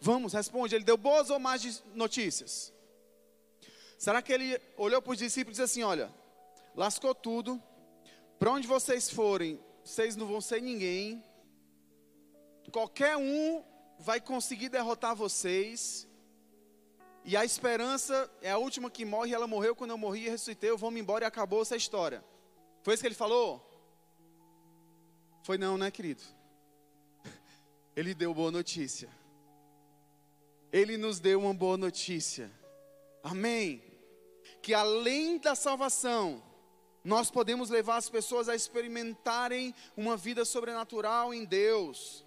Vamos, 0.01 0.33
responde. 0.33 0.73
Ele 0.73 0.83
deu 0.83 0.97
boas 0.97 1.29
ou 1.29 1.37
más 1.37 1.83
notícias? 1.93 2.73
Será 3.99 4.19
que 4.19 4.33
ele 4.33 4.59
olhou 4.75 4.99
para 4.99 5.11
os 5.11 5.19
discípulos 5.19 5.59
e 5.59 5.61
disse 5.61 5.79
assim: 5.79 5.83
Olha, 5.83 6.11
lascou 6.75 7.13
tudo, 7.13 7.61
para 8.39 8.51
onde 8.51 8.67
vocês 8.67 9.09
forem, 9.09 9.59
vocês 9.83 10.15
não 10.15 10.25
vão 10.25 10.41
ser 10.41 10.61
ninguém, 10.61 11.23
qualquer 12.71 13.15
um 13.17 13.63
vai 13.99 14.19
conseguir 14.19 14.69
derrotar 14.69 15.15
vocês, 15.15 16.07
e 17.25 17.37
a 17.37 17.45
esperança 17.45 18.29
é 18.41 18.51
a 18.51 18.57
última 18.57 18.89
que 18.89 19.05
morre, 19.05 19.33
ela 19.33 19.47
morreu 19.47 19.75
quando 19.75 19.91
eu 19.91 19.97
morri 19.97 20.25
e 20.25 20.29
ressuscitei, 20.29 20.69
eu 20.69 20.77
vou 20.77 20.91
me 20.91 20.99
embora 20.99 21.23
e 21.23 21.27
acabou 21.27 21.61
essa 21.61 21.75
história. 21.75 22.23
Foi 22.81 22.93
isso 22.93 23.01
que 23.01 23.07
ele 23.07 23.15
falou? 23.15 23.65
Foi 25.43 25.57
não, 25.57 25.77
né, 25.77 25.89
querido? 25.89 26.21
Ele 27.95 28.13
deu 28.13 28.33
boa 28.33 28.51
notícia. 28.51 29.09
Ele 30.71 30.97
nos 30.97 31.19
deu 31.19 31.39
uma 31.39 31.53
boa 31.53 31.77
notícia. 31.77 32.51
Amém. 33.21 33.83
Que 34.61 34.73
além 34.73 35.37
da 35.37 35.53
salvação, 35.53 36.41
nós 37.03 37.29
podemos 37.29 37.69
levar 37.69 37.97
as 37.97 38.09
pessoas 38.09 38.47
a 38.47 38.55
experimentarem 38.55 39.75
uma 39.95 40.15
vida 40.15 40.45
sobrenatural 40.45 41.33
em 41.33 41.43
Deus. 41.43 42.23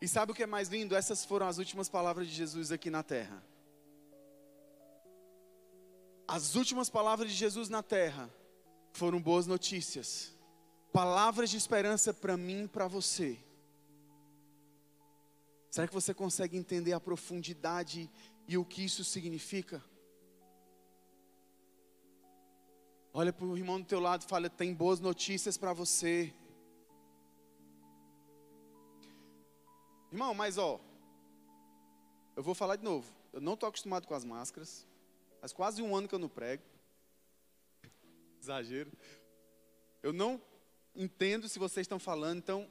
E 0.00 0.06
sabe 0.06 0.32
o 0.32 0.34
que 0.34 0.44
é 0.44 0.46
mais 0.46 0.68
lindo? 0.68 0.94
Essas 0.94 1.24
foram 1.24 1.46
as 1.46 1.58
últimas 1.58 1.88
palavras 1.88 2.28
de 2.28 2.32
Jesus 2.32 2.70
aqui 2.70 2.90
na 2.90 3.02
terra. 3.02 3.42
As 6.28 6.54
últimas 6.54 6.88
palavras 6.88 7.30
de 7.30 7.36
Jesus 7.36 7.68
na 7.68 7.82
terra 7.82 8.30
foram 8.92 9.20
boas 9.20 9.46
notícias, 9.46 10.32
palavras 10.92 11.50
de 11.50 11.56
esperança 11.56 12.14
para 12.14 12.36
mim 12.36 12.64
e 12.64 12.68
para 12.68 12.86
você. 12.86 13.38
Será 15.70 15.88
que 15.88 15.94
você 15.94 16.14
consegue 16.14 16.56
entender 16.56 16.92
a 16.92 17.00
profundidade 17.00 18.08
e 18.46 18.56
o 18.58 18.64
que 18.64 18.84
isso 18.84 19.02
significa? 19.02 19.82
Olha 23.14 23.30
para 23.30 23.44
o 23.44 23.56
irmão 23.56 23.78
do 23.78 23.86
teu 23.86 24.00
lado 24.00 24.22
e 24.22 24.26
fala: 24.26 24.48
tem 24.48 24.72
boas 24.72 24.98
notícias 24.98 25.58
para 25.58 25.72
você. 25.72 26.32
Irmão, 30.10 30.32
mas 30.34 30.56
ó, 30.56 30.80
eu 32.34 32.42
vou 32.42 32.54
falar 32.54 32.76
de 32.76 32.84
novo. 32.84 33.12
Eu 33.32 33.40
não 33.40 33.54
estou 33.54 33.68
acostumado 33.68 34.06
com 34.06 34.14
as 34.14 34.24
máscaras. 34.24 34.86
Faz 35.40 35.52
quase 35.52 35.82
um 35.82 35.94
ano 35.94 36.08
que 36.08 36.14
eu 36.14 36.18
não 36.18 36.28
prego. 36.28 36.62
Exagero. 38.40 38.90
Eu 40.02 40.12
não 40.12 40.40
entendo 40.94 41.48
se 41.48 41.58
vocês 41.58 41.84
estão 41.84 41.98
falando, 41.98 42.38
então, 42.38 42.70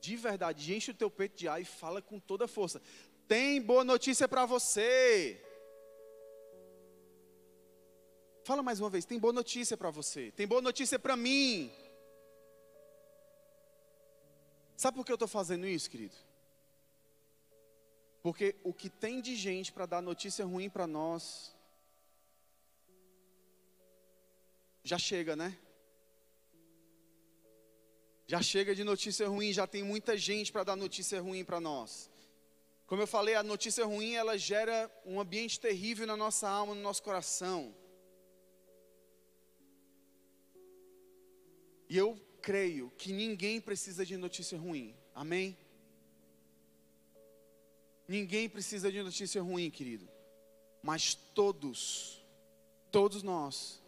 de 0.00 0.16
verdade, 0.16 0.74
enche 0.74 0.90
o 0.90 0.94
teu 0.94 1.10
peito 1.10 1.36
de 1.36 1.48
ar 1.48 1.60
e 1.60 1.64
fala 1.64 2.02
com 2.02 2.18
toda 2.18 2.46
força. 2.46 2.80
Tem 3.26 3.60
boa 3.60 3.84
notícia 3.84 4.28
para 4.28 4.44
você. 4.44 5.42
Fala 8.42 8.62
mais 8.62 8.80
uma 8.80 8.90
vez, 8.90 9.04
tem 9.04 9.18
boa 9.18 9.32
notícia 9.32 9.76
para 9.76 9.90
você. 9.90 10.30
Tem 10.32 10.46
boa 10.46 10.62
notícia 10.62 10.98
para 10.98 11.16
mim. 11.16 11.70
Sabe 14.76 14.96
por 14.96 15.04
que 15.04 15.12
eu 15.12 15.16
estou 15.16 15.28
fazendo 15.28 15.66
isso, 15.66 15.90
querido? 15.90 16.16
Porque 18.22 18.56
o 18.62 18.72
que 18.72 18.88
tem 18.88 19.20
de 19.20 19.36
gente 19.36 19.72
para 19.72 19.86
dar 19.86 20.02
notícia 20.02 20.44
ruim 20.44 20.70
para 20.70 20.86
nós, 20.86 21.54
já 24.82 24.98
chega, 24.98 25.36
né? 25.36 25.58
Já 28.26 28.40
chega 28.40 28.74
de 28.74 28.84
notícia 28.84 29.28
ruim, 29.28 29.52
já 29.52 29.66
tem 29.66 29.82
muita 29.82 30.16
gente 30.16 30.52
para 30.52 30.64
dar 30.64 30.76
notícia 30.76 31.20
ruim 31.20 31.44
para 31.44 31.60
nós. 31.60 32.10
Como 32.86 33.02
eu 33.02 33.06
falei, 33.06 33.34
a 33.34 33.42
notícia 33.42 33.84
ruim 33.84 34.14
ela 34.14 34.38
gera 34.38 34.90
um 35.04 35.20
ambiente 35.20 35.60
terrível 35.60 36.06
na 36.06 36.16
nossa 36.16 36.48
alma, 36.48 36.74
no 36.74 36.80
nosso 36.80 37.02
coração. 37.02 37.74
E 41.90 41.96
eu 41.98 42.16
creio 42.40 42.88
que 42.96 43.12
ninguém 43.12 43.60
precisa 43.60 44.06
de 44.06 44.16
notícia 44.16 44.56
ruim. 44.56 44.94
Amém? 45.12 45.58
Ninguém 48.06 48.48
precisa 48.48 48.92
de 48.92 49.02
notícia 49.02 49.42
ruim, 49.42 49.68
querido. 49.68 50.08
Mas 50.84 51.16
todos, 51.16 52.24
todos 52.92 53.24
nós 53.24 53.82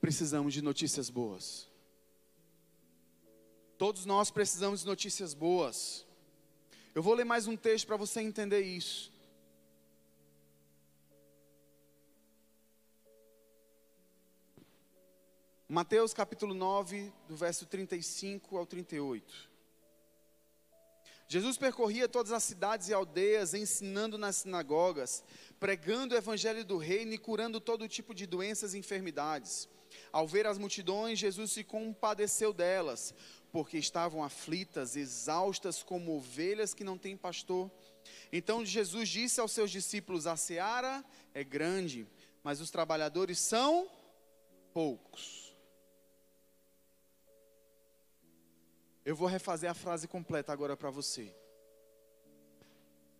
precisamos 0.00 0.54
de 0.54 0.62
notícias 0.62 1.10
boas. 1.10 1.68
Todos 3.76 4.06
nós 4.06 4.30
precisamos 4.30 4.82
de 4.82 4.86
notícias 4.86 5.34
boas. 5.34 6.06
Eu 6.94 7.02
vou 7.02 7.14
ler 7.14 7.24
mais 7.24 7.48
um 7.48 7.56
texto 7.56 7.84
para 7.84 7.96
você 7.96 8.20
entender 8.20 8.60
isso. 8.60 9.09
Mateus 15.72 16.12
capítulo 16.12 16.52
9, 16.52 17.12
do 17.28 17.36
verso 17.36 17.64
35 17.64 18.58
ao 18.58 18.66
38. 18.66 19.48
Jesus 21.28 21.56
percorria 21.56 22.08
todas 22.08 22.32
as 22.32 22.42
cidades 22.42 22.88
e 22.88 22.92
aldeias, 22.92 23.54
ensinando 23.54 24.18
nas 24.18 24.38
sinagogas, 24.38 25.22
pregando 25.60 26.12
o 26.12 26.18
evangelho 26.18 26.64
do 26.64 26.76
reino 26.76 27.12
e 27.12 27.18
curando 27.18 27.60
todo 27.60 27.86
tipo 27.86 28.12
de 28.12 28.26
doenças 28.26 28.74
e 28.74 28.78
enfermidades. 28.78 29.68
Ao 30.10 30.26
ver 30.26 30.44
as 30.44 30.58
multidões, 30.58 31.20
Jesus 31.20 31.52
se 31.52 31.62
compadeceu 31.62 32.52
delas, 32.52 33.14
porque 33.52 33.78
estavam 33.78 34.24
aflitas, 34.24 34.96
exaustas 34.96 35.84
como 35.84 36.16
ovelhas 36.16 36.74
que 36.74 36.82
não 36.82 36.98
têm 36.98 37.16
pastor. 37.16 37.70
Então 38.32 38.66
Jesus 38.66 39.08
disse 39.08 39.40
aos 39.40 39.52
seus 39.52 39.70
discípulos: 39.70 40.26
A 40.26 40.36
seara 40.36 41.04
é 41.32 41.44
grande, 41.44 42.08
mas 42.42 42.60
os 42.60 42.72
trabalhadores 42.72 43.38
são 43.38 43.88
poucos. 44.74 45.39
Eu 49.04 49.16
vou 49.16 49.26
refazer 49.26 49.70
a 49.70 49.74
frase 49.74 50.06
completa 50.06 50.52
agora 50.52 50.76
para 50.76 50.90
você. 50.90 51.34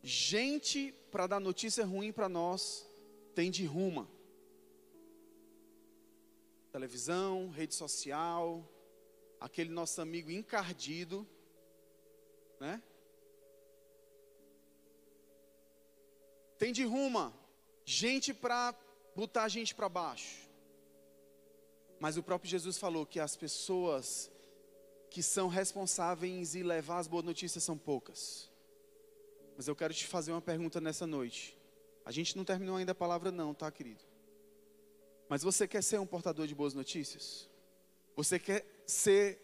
Gente 0.02 0.92
para 1.10 1.26
dar 1.26 1.40
notícia 1.40 1.84
ruim 1.84 2.12
para 2.12 2.28
nós 2.28 2.86
tem 3.34 3.50
de 3.50 3.64
ruma 3.64 4.08
televisão, 6.70 7.50
rede 7.50 7.74
social, 7.74 8.64
aquele 9.40 9.70
nosso 9.70 10.00
amigo 10.00 10.30
encardido, 10.30 11.26
né? 12.60 12.82
Tem 16.56 16.72
de 16.72 16.84
ruma, 16.84 17.34
gente 17.84 18.32
para 18.32 18.74
botar 19.16 19.44
a 19.44 19.48
gente 19.48 19.74
para 19.74 19.88
baixo. 19.88 20.48
Mas 21.98 22.16
o 22.16 22.22
próprio 22.22 22.50
Jesus 22.50 22.78
falou 22.78 23.04
que 23.04 23.18
as 23.18 23.36
pessoas 23.36 24.30
que 25.10 25.22
são 25.22 25.48
responsáveis 25.48 26.54
em 26.54 26.62
levar 26.62 26.98
as 26.98 27.08
boas 27.08 27.24
notícias 27.24 27.64
são 27.64 27.76
poucas. 27.76 28.48
Mas 29.56 29.68
eu 29.68 29.74
quero 29.74 29.92
te 29.92 30.06
fazer 30.06 30.30
uma 30.30 30.40
pergunta 30.40 30.80
nessa 30.80 31.06
noite. 31.06 31.58
A 32.04 32.12
gente 32.12 32.36
não 32.36 32.44
terminou 32.44 32.76
ainda 32.76 32.92
a 32.92 32.94
palavra 32.94 33.30
não, 33.30 33.52
tá, 33.52 33.70
querido? 33.70 34.02
Mas 35.28 35.42
você 35.42 35.68
quer 35.68 35.82
ser 35.82 35.98
um 35.98 36.06
portador 36.06 36.46
de 36.46 36.54
boas 36.54 36.74
notícias? 36.74 37.48
Você 38.16 38.38
quer 38.38 38.64
ser 38.86 39.38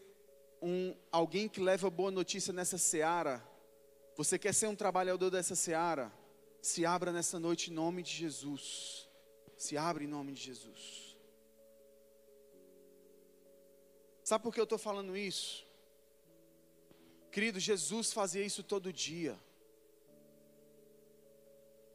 um 0.62 0.96
alguém 1.12 1.48
que 1.48 1.60
leva 1.60 1.90
boa 1.90 2.10
notícia 2.10 2.52
nessa 2.52 2.78
seara? 2.78 3.44
Você 4.16 4.38
quer 4.38 4.54
ser 4.54 4.68
um 4.68 4.74
trabalhador 4.74 5.30
dessa 5.30 5.54
seara? 5.54 6.12
Se 6.62 6.86
abra 6.86 7.12
nessa 7.12 7.38
noite 7.38 7.70
em 7.70 7.74
nome 7.74 8.02
de 8.02 8.10
Jesus. 8.10 9.08
Se 9.56 9.76
abra 9.76 10.02
em 10.02 10.08
nome 10.08 10.32
de 10.32 10.42
Jesus. 10.42 11.05
Sabe 14.28 14.42
por 14.42 14.52
que 14.52 14.58
eu 14.58 14.64
estou 14.64 14.76
falando 14.76 15.16
isso? 15.16 15.64
Querido, 17.30 17.60
Jesus 17.60 18.12
fazia 18.12 18.44
isso 18.44 18.60
todo 18.60 18.92
dia. 18.92 19.38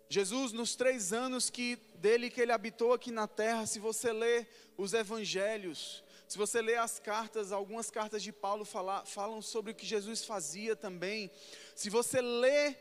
Jesus, 0.08 0.54
nos 0.54 0.74
três 0.74 1.12
anos 1.12 1.50
que 1.50 1.76
dele 1.96 2.30
que 2.30 2.40
ele 2.40 2.54
habitou 2.54 2.94
aqui 2.94 3.12
na 3.12 3.28
terra, 3.28 3.66
se 3.66 3.80
você 3.80 4.14
ler 4.14 4.48
os 4.78 4.94
evangelhos, 4.94 6.06
Se 6.26 6.38
você 6.38 6.62
ler 6.62 6.80
as 6.80 6.98
cartas, 6.98 7.52
algumas 7.52 7.92
cartas 7.92 8.24
de 8.24 8.32
Paulo 8.32 8.64
fala, 8.64 9.06
falam 9.06 9.42
sobre 9.42 9.74
o 9.74 9.76
que 9.76 9.86
Jesus 9.86 10.24
fazia 10.24 10.78
também. 10.78 11.30
Se 11.76 11.90
você 11.90 12.22
lê 12.22 12.78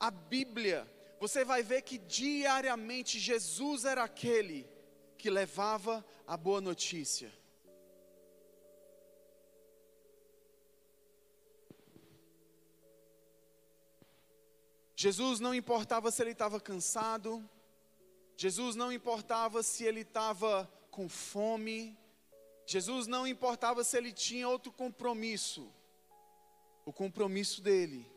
a 0.00 0.10
Bíblia, 0.10 0.84
você 1.20 1.44
vai 1.44 1.62
ver 1.62 1.82
que 1.82 1.98
diariamente 1.98 3.20
Jesus 3.20 3.84
era 3.84 4.02
aquele 4.02 4.68
que 5.16 5.30
levava 5.30 6.04
a 6.26 6.36
boa 6.36 6.60
notícia. 6.60 7.32
Jesus 15.00 15.38
não 15.38 15.54
importava 15.54 16.10
se 16.10 16.20
ele 16.20 16.32
estava 16.32 16.58
cansado, 16.58 17.48
Jesus 18.36 18.74
não 18.74 18.90
importava 18.90 19.62
se 19.62 19.84
ele 19.84 20.00
estava 20.00 20.68
com 20.90 21.08
fome, 21.08 21.96
Jesus 22.66 23.06
não 23.06 23.24
importava 23.24 23.84
se 23.84 23.96
ele 23.96 24.12
tinha 24.12 24.48
outro 24.48 24.72
compromisso. 24.72 25.72
O 26.84 26.92
compromisso 26.92 27.62
dele 27.62 28.10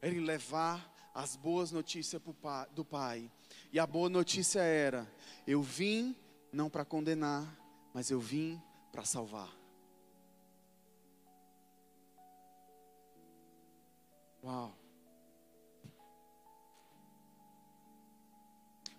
era 0.00 0.14
levar 0.20 0.88
as 1.12 1.34
boas 1.34 1.72
notícias 1.72 2.22
do 2.70 2.84
Pai. 2.84 3.28
E 3.72 3.80
a 3.80 3.86
boa 3.86 4.08
notícia 4.08 4.60
era: 4.60 5.12
eu 5.44 5.60
vim 5.60 6.14
não 6.52 6.70
para 6.70 6.84
condenar, 6.84 7.44
mas 7.92 8.08
eu 8.08 8.20
vim 8.20 8.62
para 8.92 9.04
salvar. 9.04 9.50
Uau. 14.44 14.83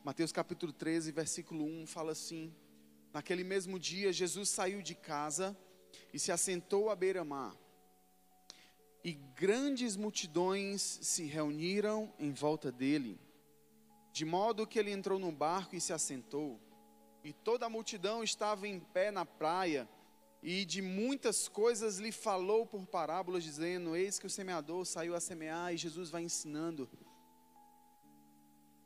Mateus 0.05 0.31
capítulo 0.31 0.71
13, 0.71 1.11
versículo 1.11 1.65
1 1.65 1.87
fala 1.87 2.11
assim: 2.11 2.53
Naquele 3.11 3.43
mesmo 3.43 3.79
dia, 3.79 4.13
Jesus 4.13 4.49
saiu 4.49 4.79
de 4.83 4.93
casa 4.93 5.57
e 6.13 6.19
se 6.19 6.31
assentou 6.31 6.91
à 6.91 6.95
beira-mar. 6.95 7.57
E 9.03 9.13
grandes 9.13 9.95
multidões 9.95 10.83
se 11.01 11.23
reuniram 11.23 12.13
em 12.19 12.31
volta 12.31 12.71
dele, 12.71 13.19
de 14.13 14.23
modo 14.25 14.67
que 14.67 14.77
ele 14.77 14.91
entrou 14.91 15.17
no 15.17 15.31
barco 15.31 15.75
e 15.75 15.81
se 15.81 15.91
assentou. 15.91 16.61
E 17.23 17.33
toda 17.33 17.65
a 17.65 17.69
multidão 17.69 18.23
estava 18.23 18.67
em 18.67 18.79
pé 18.79 19.09
na 19.09 19.25
praia, 19.25 19.89
e 20.43 20.65
de 20.65 20.83
muitas 20.83 21.47
coisas 21.47 21.97
lhe 21.97 22.11
falou 22.11 22.67
por 22.67 22.85
parábolas, 22.85 23.43
dizendo: 23.43 23.95
Eis 23.95 24.19
que 24.19 24.27
o 24.27 24.29
semeador 24.29 24.85
saiu 24.85 25.15
a 25.15 25.19
semear, 25.19 25.73
e 25.73 25.77
Jesus 25.77 26.11
vai 26.11 26.21
ensinando. 26.21 26.87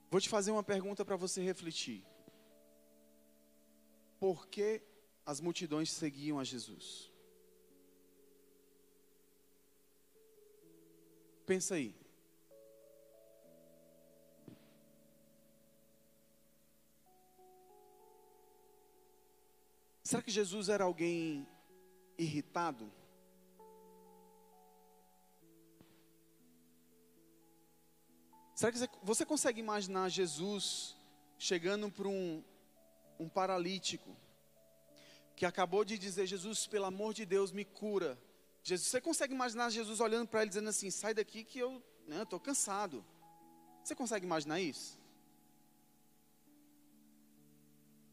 Vou 0.09 0.19
te 0.19 0.27
fazer 0.27 0.51
uma 0.51 0.63
pergunta 0.63 1.05
para 1.05 1.15
você 1.15 1.41
refletir 1.41 2.03
por 4.19 4.47
que 4.47 4.81
as 5.25 5.39
multidões 5.39 5.91
seguiam 5.91 6.39
a 6.39 6.43
Jesus. 6.43 7.11
Pensa 11.45 11.75
aí. 11.75 11.95
Será 20.03 20.23
que 20.23 20.31
Jesus 20.31 20.69
era 20.69 20.83
alguém 20.83 21.47
irritado? 22.17 22.91
Será 28.59 28.73
que 28.73 28.79
você 29.01 29.25
consegue 29.25 29.61
imaginar 29.61 30.09
Jesus 30.09 30.93
chegando 31.37 31.89
para 31.89 32.09
um, 32.09 32.43
um 33.17 33.29
paralítico 33.29 34.13
que 35.33 35.45
acabou 35.45 35.85
de 35.85 35.97
dizer: 35.97 36.25
Jesus, 36.25 36.67
pelo 36.67 36.83
amor 36.83 37.13
de 37.13 37.25
Deus, 37.25 37.53
me 37.53 37.63
cura. 37.63 38.21
Jesus, 38.61 38.89
você 38.89 38.99
consegue 38.99 39.33
imaginar 39.33 39.69
Jesus 39.69 40.01
olhando 40.01 40.27
para 40.27 40.41
ele 40.41 40.49
dizendo 40.49 40.67
assim: 40.67 40.91
sai 40.91 41.13
daqui 41.13 41.45
que 41.45 41.57
eu 41.57 41.81
estou 42.09 42.37
né, 42.37 42.45
cansado. 42.45 43.05
Você 43.81 43.95
consegue 43.95 44.25
imaginar 44.25 44.59
isso? 44.59 44.99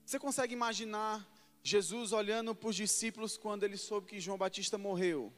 Você 0.05 0.17
consegue 0.17 0.55
imaginar 0.55 1.29
Jesus 1.61 2.13
olhando 2.13 2.55
para 2.55 2.69
os 2.69 2.77
discípulos 2.77 3.37
quando 3.37 3.65
ele 3.65 3.77
soube 3.77 4.07
que 4.07 4.21
João 4.21 4.39
Batista 4.39 4.79
morreu? 4.79 5.33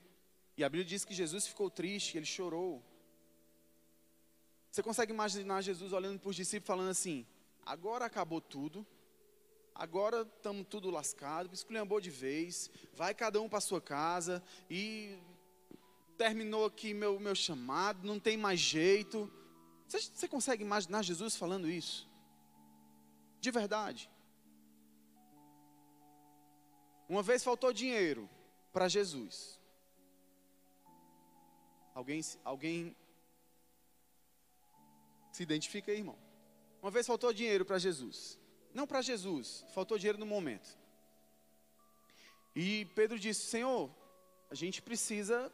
E 0.55 0.63
a 0.63 0.69
Bíblia 0.69 0.85
diz 0.85 1.03
que 1.03 1.15
Jesus 1.15 1.47
ficou 1.47 1.71
triste, 1.71 2.19
ele 2.19 2.27
chorou. 2.27 2.85
Você 4.71 4.83
consegue 4.83 5.13
imaginar 5.13 5.63
Jesus 5.63 5.93
olhando 5.93 6.21
para 6.21 6.31
os 6.31 6.37
discípulos 6.37 6.67
falando 6.67 6.91
assim: 6.91 7.27
agora 7.65 8.05
acabou 8.05 8.41
tudo, 8.41 8.87
agora 9.75 10.23
estamos 10.23 10.67
tudo 10.69 10.91
lascado, 10.91 11.55
esculhambou 11.55 12.01
de 12.01 12.11
vez, 12.11 12.71
vai 12.95 13.15
cada 13.15 13.41
um 13.41 13.49
para 13.49 13.61
sua 13.61 13.81
casa 13.81 14.43
e 14.69 15.19
terminou 16.17 16.67
aqui 16.67 16.93
meu, 16.93 17.19
meu 17.21 17.35
chamado, 17.35 18.07
não 18.07 18.19
tem 18.19 18.37
mais 18.37 18.61
jeito. 18.61 19.31
Você, 19.87 20.01
você 20.01 20.29
consegue 20.29 20.63
imaginar 20.63 21.03
Jesus 21.03 21.37
falando 21.37 21.71
isso? 21.71 22.09
De 23.41 23.51
verdade. 23.51 24.11
Uma 27.09 27.23
vez 27.23 27.43
faltou 27.43 27.73
dinheiro 27.73 28.29
para 28.73 28.87
Jesus. 28.89 29.59
Alguém, 31.95 32.21
alguém 32.45 32.97
se 35.39 35.43
identifica 35.45 35.93
aí, 35.93 35.99
irmão? 35.99 36.19
Uma 36.83 36.91
vez 36.91 37.07
faltou 37.07 37.33
dinheiro 37.33 37.65
para 37.65 37.79
Jesus. 37.79 38.37
Não 38.75 38.89
para 38.89 39.01
Jesus, 39.01 39.65
faltou 39.73 39.97
dinheiro 39.97 40.19
no 40.19 40.27
momento. 40.27 40.77
E 42.57 42.87
Pedro 42.87 43.17
disse: 43.17 43.43
Senhor, 43.47 43.89
a 44.51 44.55
gente 44.57 44.83
precisa 44.83 45.53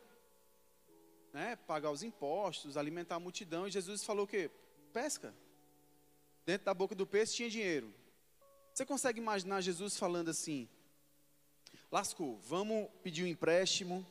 né, 1.34 1.56
pagar 1.56 1.90
os 1.90 2.02
impostos, 2.02 2.78
alimentar 2.78 3.16
a 3.16 3.20
multidão. 3.20 3.68
E 3.68 3.70
Jesus 3.70 4.02
falou 4.02 4.24
o 4.24 4.26
quê? 4.26 4.50
Pesca. 4.90 5.34
Dentro 6.46 6.64
da 6.64 6.72
boca 6.72 6.94
do 6.94 7.06
peixe 7.06 7.34
tinha 7.34 7.50
dinheiro. 7.50 7.92
Você 8.72 8.86
consegue 8.86 9.20
imaginar 9.20 9.60
Jesus 9.60 9.98
falando 9.98 10.30
assim: 10.30 10.66
Lascou, 11.92 12.38
vamos 12.38 12.88
pedir 13.02 13.22
um 13.22 13.26
empréstimo, 13.26 14.06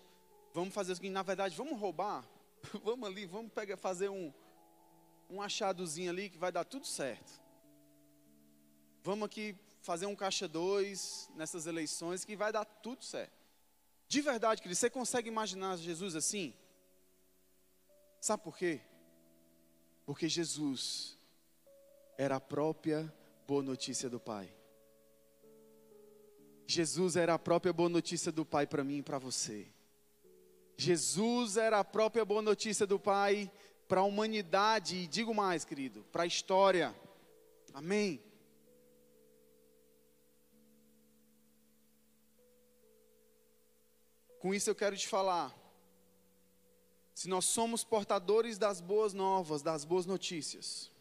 vamos 0.53 0.71
fazer 0.71 0.91
o 0.91 0.95
seguinte, 0.95 1.13
na 1.13 1.23
verdade, 1.23 1.57
vamos 1.57 1.79
roubar, 1.79 2.23
vamos 2.83 3.09
ali, 3.09 3.25
vamos 3.25 3.51
pegar, 3.51 3.75
fazer 3.75 4.09
um, 4.09 4.31
um 5.33 5.41
achadozinho 5.41 6.11
ali 6.11 6.29
que 6.29 6.37
vai 6.37 6.51
dar 6.51 6.63
tudo 6.63 6.85
certo. 6.85 7.41
Vamos 9.01 9.25
aqui 9.25 9.55
fazer 9.81 10.05
um 10.05 10.15
caixa 10.15 10.47
dois 10.47 11.29
nessas 11.35 11.65
eleições 11.65 12.23
que 12.23 12.35
vai 12.35 12.51
dar 12.51 12.63
tudo 12.63 13.03
certo. 13.03 13.33
De 14.07 14.21
verdade, 14.21 14.61
querido, 14.61 14.79
você 14.79 14.91
consegue 14.91 15.27
imaginar 15.27 15.75
Jesus 15.77 16.15
assim? 16.15 16.53
Sabe 18.21 18.43
por 18.43 18.55
quê? 18.55 18.79
Porque 20.05 20.29
Jesus 20.29 21.17
era 22.15 22.35
a 22.35 22.39
própria 22.39 23.11
boa 23.47 23.63
notícia 23.63 24.07
do 24.09 24.19
Pai. 24.19 24.55
Jesus 26.67 27.15
era 27.15 27.33
a 27.33 27.39
própria 27.39 27.73
boa 27.73 27.89
notícia 27.89 28.31
do 28.31 28.45
Pai 28.45 28.67
para 28.67 28.83
mim 28.83 28.99
e 28.99 29.03
para 29.03 29.17
você. 29.17 29.67
Jesus 30.77 31.57
era 31.57 31.79
a 31.79 31.83
própria 31.83 32.23
boa 32.23 32.41
notícia 32.41 32.85
do 32.85 32.99
Pai 32.99 33.51
para 33.87 34.01
a 34.01 34.03
humanidade 34.03 34.95
e 34.95 35.07
digo 35.07 35.33
mais, 35.33 35.65
querido, 35.65 36.03
para 36.11 36.23
a 36.23 36.27
história. 36.27 36.95
Amém. 37.73 38.21
Com 44.39 44.53
isso 44.53 44.69
eu 44.69 44.75
quero 44.75 44.97
te 44.97 45.07
falar. 45.07 45.57
Se 47.13 47.29
nós 47.29 47.45
somos 47.45 47.83
portadores 47.83 48.57
das 48.57 48.81
boas 48.81 49.13
novas, 49.13 49.61
das 49.61 49.85
boas 49.85 50.05
notícias, 50.05 50.91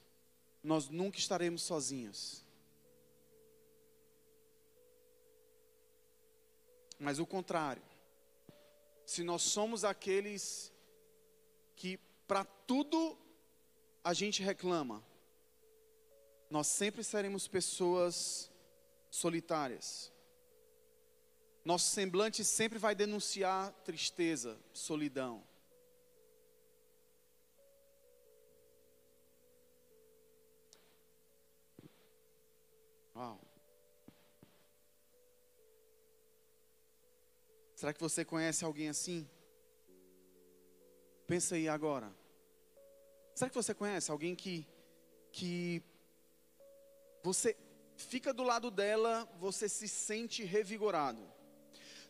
nós 0.63 0.89
nunca 0.89 1.19
estaremos 1.19 1.63
sozinhos. 1.63 2.45
Mas 6.99 7.19
o 7.19 7.27
contrário. 7.27 7.83
Se 9.05 9.25
nós 9.25 9.43
somos 9.43 9.85
aqueles 9.85 10.73
que 11.75 11.99
para 12.27 12.45
tudo 12.45 13.19
a 14.05 14.13
gente 14.13 14.43
reclama, 14.43 15.05
nós 16.51 16.67
sempre 16.67 17.03
seremos 17.03 17.49
pessoas 17.49 18.51
solitárias. 19.11 20.13
Nosso 21.65 21.91
semblante 21.91 22.45
sempre 22.45 22.79
vai 22.79 22.95
denunciar 22.95 23.73
tristeza, 23.85 24.59
solidão. 24.73 25.47
Uau. 33.15 33.41
Será 37.77 37.93
que 37.93 38.01
você 38.01 38.25
conhece 38.25 38.65
alguém 38.65 38.89
assim? 38.89 39.29
Pensa 41.27 41.55
aí 41.55 41.69
agora. 41.69 42.13
Será 43.35 43.49
que 43.49 43.57
você 43.57 43.75
conhece 43.75 44.11
alguém 44.11 44.35
que 44.35 44.67
que 45.33 45.83
você 47.23 47.57
fica 47.97 48.35
do 48.35 48.43
lado 48.43 48.71
dela, 48.71 49.27
você 49.39 49.69
se 49.69 49.89
sente 49.89 50.45
revigorado? 50.45 51.23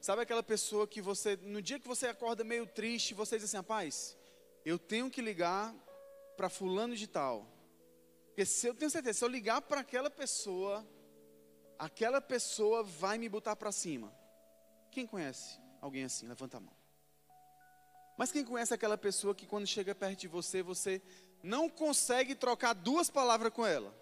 Sabe 0.01 0.23
aquela 0.23 0.43
pessoa 0.43 0.89
que 0.89 1.01
você, 1.01 1.37
no 1.37 1.63
dia 1.63 1.79
que 1.79 1.87
você 1.87 2.09
acorda 2.09 2.43
meio 2.43 2.67
triste, 2.67 3.15
você 3.15 3.37
diz 3.37 3.45
assim, 3.45 3.59
rapaz, 3.59 4.17
eu 4.65 4.77
tenho 4.77 5.09
que 5.09 5.23
ligar 5.23 5.73
para 6.37 6.49
fulano 6.49 6.97
de 6.97 7.07
tal. 7.07 7.47
Porque 8.27 8.45
se 8.45 8.67
eu 8.67 8.75
tenho 8.75 8.91
certeza, 8.91 9.19
se 9.19 9.25
eu 9.25 9.29
ligar 9.29 9.63
para 9.63 9.81
aquela 9.81 10.11
pessoa, 10.11 10.85
aquela 11.79 12.21
pessoa 12.21 12.83
vai 12.83 13.17
me 13.17 13.29
botar 13.29 13.55
para 13.55 13.71
cima. 13.71 14.13
Quem 14.91 15.07
conhece 15.07 15.61
alguém 15.81 16.05
assim? 16.05 16.27
Levanta 16.27 16.57
a 16.57 16.61
mão. 16.61 16.82
Mas 18.17 18.31
quem 18.31 18.45
conhece 18.45 18.75
aquela 18.75 18.99
pessoa 18.99 19.35
que 19.35 19.47
quando 19.47 19.67
chega 19.67 19.95
perto 19.95 20.21
de 20.21 20.29
você, 20.29 20.63
você 20.63 21.03
não 21.43 21.69
consegue 21.69 22.35
trocar 22.35 22.73
duas 22.73 23.11
palavras 23.11 23.53
com 23.53 23.67
ela? 23.67 23.95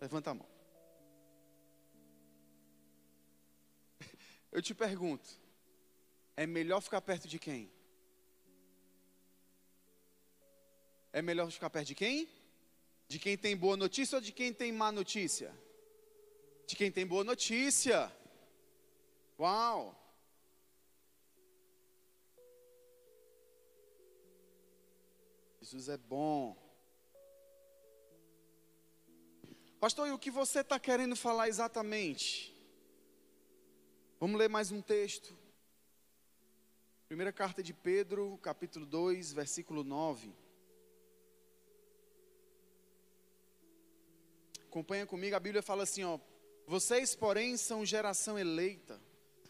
Levanta 0.00 0.30
a 0.30 0.34
mão. 0.34 0.48
Eu 4.50 4.62
te 4.62 4.74
pergunto, 4.74 5.28
é 6.36 6.46
melhor 6.46 6.80
ficar 6.80 7.00
perto 7.00 7.26
de 7.26 7.38
quem? 7.38 7.70
É 11.12 11.22
melhor 11.22 11.50
ficar 11.50 11.70
perto 11.70 11.88
de 11.88 11.94
quem? 11.94 12.28
De 13.06 13.18
quem 13.18 13.36
tem 13.36 13.56
boa 13.56 13.76
notícia 13.76 14.16
ou 14.16 14.22
de 14.22 14.32
quem 14.32 14.52
tem 14.52 14.72
má 14.72 14.90
notícia? 14.90 15.54
De 16.66 16.74
quem 16.74 16.90
tem 16.90 17.06
boa 17.06 17.22
notícia. 17.22 18.10
Uau! 19.38 20.03
Jesus 25.74 25.88
é 25.88 25.96
bom. 25.96 26.56
Pastor, 29.80 30.06
e 30.06 30.12
o 30.12 30.18
que 30.20 30.30
você 30.30 30.60
está 30.60 30.78
querendo 30.78 31.16
falar 31.16 31.48
exatamente? 31.48 32.54
Vamos 34.20 34.38
ler 34.38 34.48
mais 34.48 34.70
um 34.70 34.80
texto. 34.80 35.36
Primeira 37.08 37.32
carta 37.32 37.60
de 37.60 37.74
Pedro, 37.74 38.38
capítulo 38.40 38.86
2, 38.86 39.32
versículo 39.32 39.82
9. 39.82 40.32
Acompanha 44.68 45.06
comigo, 45.06 45.34
a 45.34 45.40
Bíblia 45.40 45.60
fala 45.60 45.82
assim, 45.82 46.04
ó: 46.04 46.20
Vocês, 46.68 47.16
porém, 47.16 47.56
são 47.56 47.84
geração 47.84 48.38
eleita, 48.38 49.02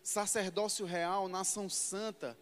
sacerdócio 0.02 0.86
real, 0.86 1.28
nação 1.28 1.68
santa, 1.68 2.34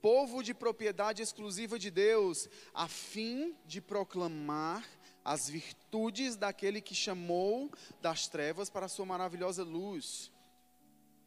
povo 0.00 0.42
de 0.42 0.54
propriedade 0.54 1.22
exclusiva 1.22 1.78
de 1.78 1.90
Deus, 1.90 2.48
a 2.72 2.88
fim 2.88 3.54
de 3.66 3.80
proclamar 3.80 4.84
as 5.24 5.48
virtudes 5.48 6.36
daquele 6.36 6.80
que 6.80 6.94
chamou 6.94 7.70
das 8.00 8.28
trevas 8.28 8.70
para 8.70 8.86
a 8.86 8.88
sua 8.88 9.04
maravilhosa 9.04 9.64
luz. 9.64 10.30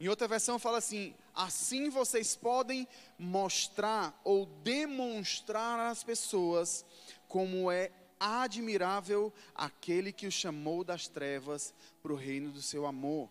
Em 0.00 0.08
outra 0.08 0.26
versão 0.26 0.58
fala 0.58 0.78
assim: 0.78 1.14
assim 1.34 1.90
vocês 1.90 2.34
podem 2.34 2.88
mostrar 3.18 4.18
ou 4.24 4.46
demonstrar 4.46 5.78
às 5.78 6.02
pessoas 6.02 6.84
como 7.28 7.70
é 7.70 7.92
admirável 8.18 9.32
aquele 9.54 10.12
que 10.12 10.26
o 10.26 10.32
chamou 10.32 10.82
das 10.82 11.06
trevas 11.06 11.74
para 12.02 12.12
o 12.12 12.16
reino 12.16 12.50
do 12.50 12.62
seu 12.62 12.86
amor. 12.86 13.30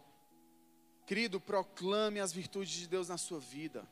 Querido, 1.08 1.42
proclame 1.42 2.20
as 2.20 2.32
virtudes 2.32 2.74
de 2.74 2.88
Deus 2.88 3.10
na 3.10 3.18
sua 3.18 3.40
vida. 3.40 3.88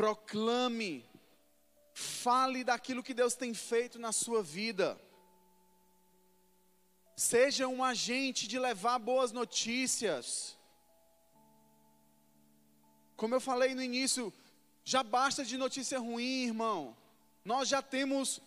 Proclame, 0.00 1.04
fale 1.92 2.64
daquilo 2.64 3.02
que 3.02 3.12
Deus 3.12 3.34
tem 3.34 3.52
feito 3.52 3.98
na 3.98 4.12
sua 4.12 4.42
vida. 4.42 4.98
Seja 7.14 7.68
um 7.68 7.84
agente 7.84 8.48
de 8.48 8.58
levar 8.58 8.98
boas 8.98 9.30
notícias. 9.30 10.58
Como 13.14 13.34
eu 13.34 13.42
falei 13.42 13.74
no 13.74 13.82
início, 13.82 14.32
já 14.82 15.02
basta 15.02 15.44
de 15.44 15.58
notícia 15.58 15.98
ruim, 15.98 16.46
irmão. 16.46 16.96
Nós 17.44 17.68
já 17.68 17.82
temos 17.82 18.40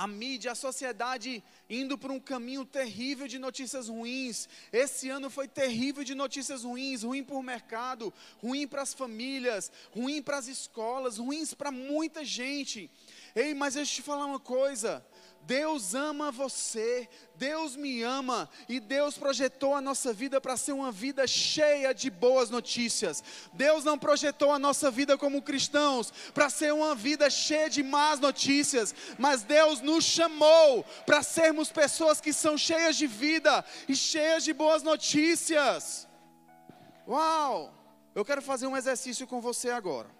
a 0.00 0.06
mídia, 0.06 0.52
a 0.52 0.54
sociedade 0.54 1.44
indo 1.68 1.98
por 1.98 2.10
um 2.10 2.18
caminho 2.18 2.64
terrível 2.64 3.28
de 3.28 3.38
notícias 3.38 3.86
ruins. 3.86 4.48
Esse 4.72 5.10
ano 5.10 5.28
foi 5.28 5.46
terrível 5.46 6.02
de 6.02 6.14
notícias 6.14 6.64
ruins, 6.64 7.02
ruim 7.02 7.22
para 7.22 7.36
o 7.36 7.42
mercado, 7.42 8.10
ruim 8.42 8.66
para 8.66 8.80
as 8.80 8.94
famílias, 8.94 9.70
ruim 9.94 10.22
para 10.22 10.38
as 10.38 10.48
escolas, 10.48 11.18
ruins 11.18 11.52
para 11.52 11.70
muita 11.70 12.24
gente. 12.24 12.90
Ei, 13.36 13.52
mas 13.52 13.74
deixa 13.74 13.92
eu 13.92 13.96
te 13.96 14.02
falar 14.02 14.24
uma 14.24 14.40
coisa. 14.40 15.04
Deus 15.42 15.94
ama 15.94 16.30
você, 16.30 17.08
Deus 17.34 17.74
me 17.74 18.02
ama 18.02 18.48
e 18.68 18.78
Deus 18.78 19.16
projetou 19.16 19.74
a 19.74 19.80
nossa 19.80 20.12
vida 20.12 20.40
para 20.40 20.56
ser 20.56 20.72
uma 20.72 20.92
vida 20.92 21.26
cheia 21.26 21.92
de 21.92 22.10
boas 22.10 22.50
notícias. 22.50 23.24
Deus 23.52 23.82
não 23.82 23.98
projetou 23.98 24.52
a 24.52 24.58
nossa 24.58 24.90
vida 24.90 25.18
como 25.18 25.42
cristãos 25.42 26.12
para 26.34 26.50
ser 26.50 26.72
uma 26.72 26.94
vida 26.94 27.28
cheia 27.30 27.68
de 27.68 27.82
más 27.82 28.20
notícias, 28.20 28.94
mas 29.18 29.42
Deus 29.42 29.80
nos 29.80 30.04
chamou 30.04 30.84
para 31.06 31.22
sermos 31.22 31.72
pessoas 31.72 32.20
que 32.20 32.32
são 32.32 32.56
cheias 32.56 32.96
de 32.96 33.06
vida 33.06 33.64
e 33.88 33.96
cheias 33.96 34.44
de 34.44 34.52
boas 34.52 34.82
notícias. 34.82 36.06
Uau! 37.08 37.74
Eu 38.14 38.24
quero 38.24 38.42
fazer 38.42 38.66
um 38.66 38.76
exercício 38.76 39.26
com 39.26 39.40
você 39.40 39.70
agora. 39.70 40.19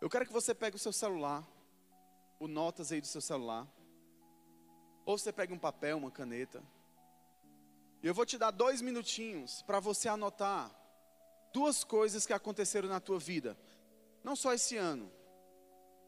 Eu 0.00 0.08
quero 0.08 0.24
que 0.24 0.32
você 0.32 0.54
pegue 0.54 0.76
o 0.76 0.78
seu 0.78 0.92
celular, 0.92 1.44
o 2.38 2.46
notas 2.46 2.92
aí 2.92 3.00
do 3.00 3.06
seu 3.06 3.20
celular, 3.20 3.66
ou 5.04 5.18
você 5.18 5.32
pegue 5.32 5.52
um 5.52 5.58
papel, 5.58 5.96
uma 5.96 6.10
caneta, 6.10 6.62
e 8.00 8.06
eu 8.06 8.14
vou 8.14 8.24
te 8.24 8.38
dar 8.38 8.52
dois 8.52 8.80
minutinhos 8.80 9.62
para 9.62 9.80
você 9.80 10.08
anotar 10.08 10.70
duas 11.52 11.82
coisas 11.82 12.24
que 12.24 12.32
aconteceram 12.32 12.88
na 12.88 13.00
tua 13.00 13.18
vida, 13.18 13.58
não 14.22 14.36
só 14.36 14.54
esse 14.54 14.76
ano, 14.76 15.10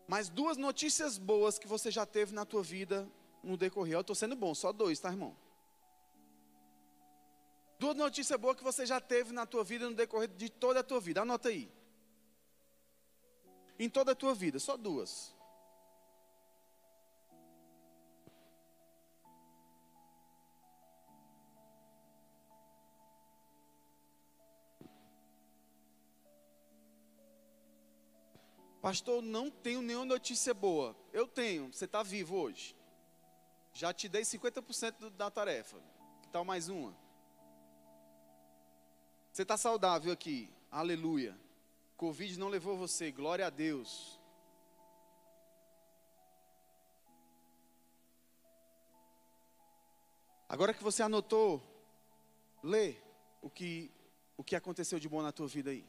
mas 0.07 0.29
duas 0.29 0.57
notícias 0.57 1.19
boas 1.19 1.59
que 1.59 1.67
você 1.67 1.91
já 1.91 2.07
teve 2.07 2.33
na 2.33 2.45
tua 2.45 2.63
vida 2.63 3.09
no 3.43 3.57
decorrer. 3.57 3.95
Eu 3.95 4.01
estou 4.01 4.15
sendo 4.15 4.37
bom, 4.37 4.55
só 4.55 4.73
dois, 4.73 5.01
tá, 5.01 5.09
irmão? 5.09 5.37
Duas 7.79 7.97
notícias 7.97 8.39
boas 8.39 8.57
que 8.57 8.65
você 8.65 8.85
já 8.85 9.01
teve 9.01 9.33
na 9.33 9.47
tua 9.47 9.65
vida 9.65 9.89
no 9.89 9.97
decorrer 9.97 10.29
de 10.29 10.51
toda 10.51 10.81
a 10.81 10.83
tua 10.83 11.01
vida. 11.01 11.23
Anota 11.23 11.49
aí 11.49 11.73
em 13.81 13.89
toda 13.89 14.13
a 14.13 14.15
tua 14.15 14.35
vida? 14.35 14.59
Só 14.59 14.77
duas. 14.77 15.35
Pastor, 28.83 29.23
não 29.23 29.51
tenho 29.51 29.81
nenhuma 29.81 30.05
notícia 30.05 30.53
boa. 30.53 30.95
Eu 31.13 31.27
tenho, 31.27 31.73
você 31.73 31.87
está 31.87 32.03
vivo 32.03 32.37
hoje. 32.37 32.77
Já 33.73 33.95
te 33.95 34.09
dei 34.09 34.23
50% 34.23 35.11
da 35.11 35.31
tarefa. 35.31 35.79
Que 36.23 36.29
tal 36.29 36.45
mais 36.45 36.69
uma? 36.69 36.95
Você 39.33 39.43
está 39.43 39.57
saudável 39.57 40.13
aqui. 40.13 40.51
Aleluia. 40.71 41.39
Covid 42.01 42.39
não 42.39 42.49
levou 42.49 42.79
você, 42.79 43.13
glória 43.13 43.47
a 43.47 43.51
Deus. 43.51 44.19
Agora 50.49 50.73
que 50.73 50.83
você 50.83 51.03
anotou, 51.03 51.63
lê 52.63 52.97
o 53.43 53.51
que, 53.51 53.93
o 54.35 54.43
que 54.43 54.57
aconteceu 54.57 54.99
de 54.99 55.11
bom 55.11 55.21
na 55.21 55.31
tua 55.31 55.47
vida 55.47 55.73
aí. 55.73 55.87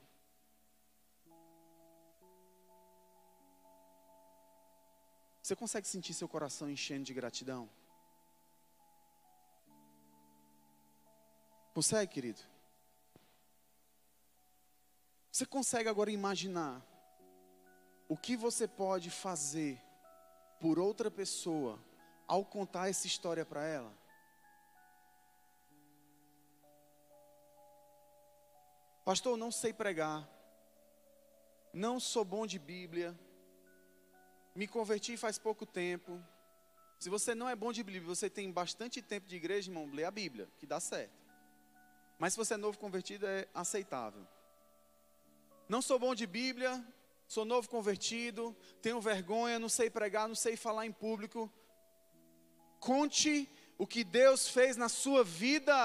Você 5.41 5.55
consegue 5.55 5.87
sentir 5.87 6.13
seu 6.13 6.27
coração 6.27 6.69
enchendo 6.69 7.05
de 7.05 7.13
gratidão? 7.13 7.69
Consegue, 11.73 12.11
querido? 12.11 12.50
Você 15.41 15.47
consegue 15.47 15.89
agora 15.89 16.11
imaginar 16.11 16.85
o 18.07 18.15
que 18.15 18.37
você 18.37 18.67
pode 18.67 19.09
fazer 19.09 19.81
por 20.59 20.77
outra 20.77 21.09
pessoa 21.09 21.79
ao 22.27 22.45
contar 22.45 22.91
essa 22.91 23.07
história 23.07 23.43
para 23.43 23.65
ela? 23.65 23.91
Pastor, 29.03 29.35
não 29.35 29.51
sei 29.51 29.73
pregar, 29.73 30.29
não 31.73 31.99
sou 31.99 32.23
bom 32.23 32.45
de 32.45 32.59
Bíblia, 32.59 33.19
me 34.53 34.67
converti 34.67 35.17
faz 35.17 35.39
pouco 35.39 35.65
tempo. 35.65 36.23
Se 36.99 37.09
você 37.09 37.33
não 37.33 37.49
é 37.49 37.55
bom 37.55 37.71
de 37.71 37.83
Bíblia, 37.83 38.15
você 38.15 38.29
tem 38.29 38.51
bastante 38.51 39.01
tempo 39.01 39.27
de 39.27 39.37
igreja, 39.37 39.71
irmão, 39.71 39.89
lê 39.91 40.03
a 40.03 40.11
Bíblia, 40.11 40.47
que 40.59 40.67
dá 40.67 40.79
certo. 40.79 41.19
Mas 42.19 42.33
se 42.33 42.37
você 42.37 42.53
é 42.53 42.57
novo 42.57 42.77
convertido, 42.77 43.25
é 43.25 43.47
aceitável. 43.55 44.23
Não 45.71 45.81
sou 45.81 45.97
bom 45.97 46.13
de 46.13 46.27
Bíblia, 46.27 46.85
sou 47.25 47.45
novo 47.45 47.69
convertido, 47.69 48.53
tenho 48.81 48.99
vergonha, 48.99 49.57
não 49.57 49.69
sei 49.69 49.89
pregar, 49.89 50.27
não 50.27 50.35
sei 50.35 50.57
falar 50.57 50.85
em 50.85 50.91
público. 50.91 51.49
Conte 52.77 53.49
o 53.77 53.87
que 53.87 54.03
Deus 54.03 54.49
fez 54.49 54.75
na 54.75 54.89
sua 54.89 55.23
vida. 55.23 55.77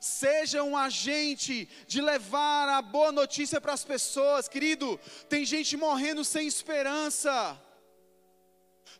Seja 0.00 0.64
um 0.64 0.76
agente 0.76 1.68
de 1.86 2.00
levar 2.00 2.68
a 2.70 2.82
boa 2.82 3.12
notícia 3.12 3.60
para 3.60 3.72
as 3.72 3.84
pessoas, 3.84 4.48
querido. 4.48 4.98
Tem 5.28 5.44
gente 5.44 5.76
morrendo 5.76 6.24
sem 6.24 6.44
esperança. 6.48 7.56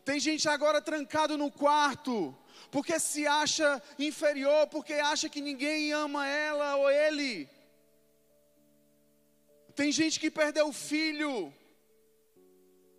Tem 0.05 0.17
gente 0.17 0.47
agora 0.47 0.81
trancado 0.81 1.37
no 1.37 1.51
quarto, 1.51 2.33
porque 2.71 2.97
se 3.01 3.27
acha 3.27 3.83
inferior, 3.99 4.67
porque 4.67 4.93
acha 4.93 5.27
que 5.27 5.41
ninguém 5.41 5.91
ama 5.91 6.25
ela 6.25 6.77
ou 6.77 6.89
ele. 6.89 7.56
Tem 9.79 9.91
gente 9.91 10.19
que 10.19 10.31
perdeu 10.31 10.69
o 10.69 10.73
filho, 10.73 11.53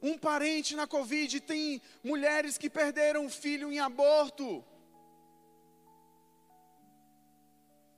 um 0.00 0.16
parente 0.16 0.76
na 0.76 0.86
Covid, 0.86 1.40
tem 1.40 1.82
mulheres 2.04 2.56
que 2.56 2.70
perderam 2.70 3.26
o 3.26 3.28
filho 3.28 3.72
em 3.72 3.80
aborto. 3.80 4.64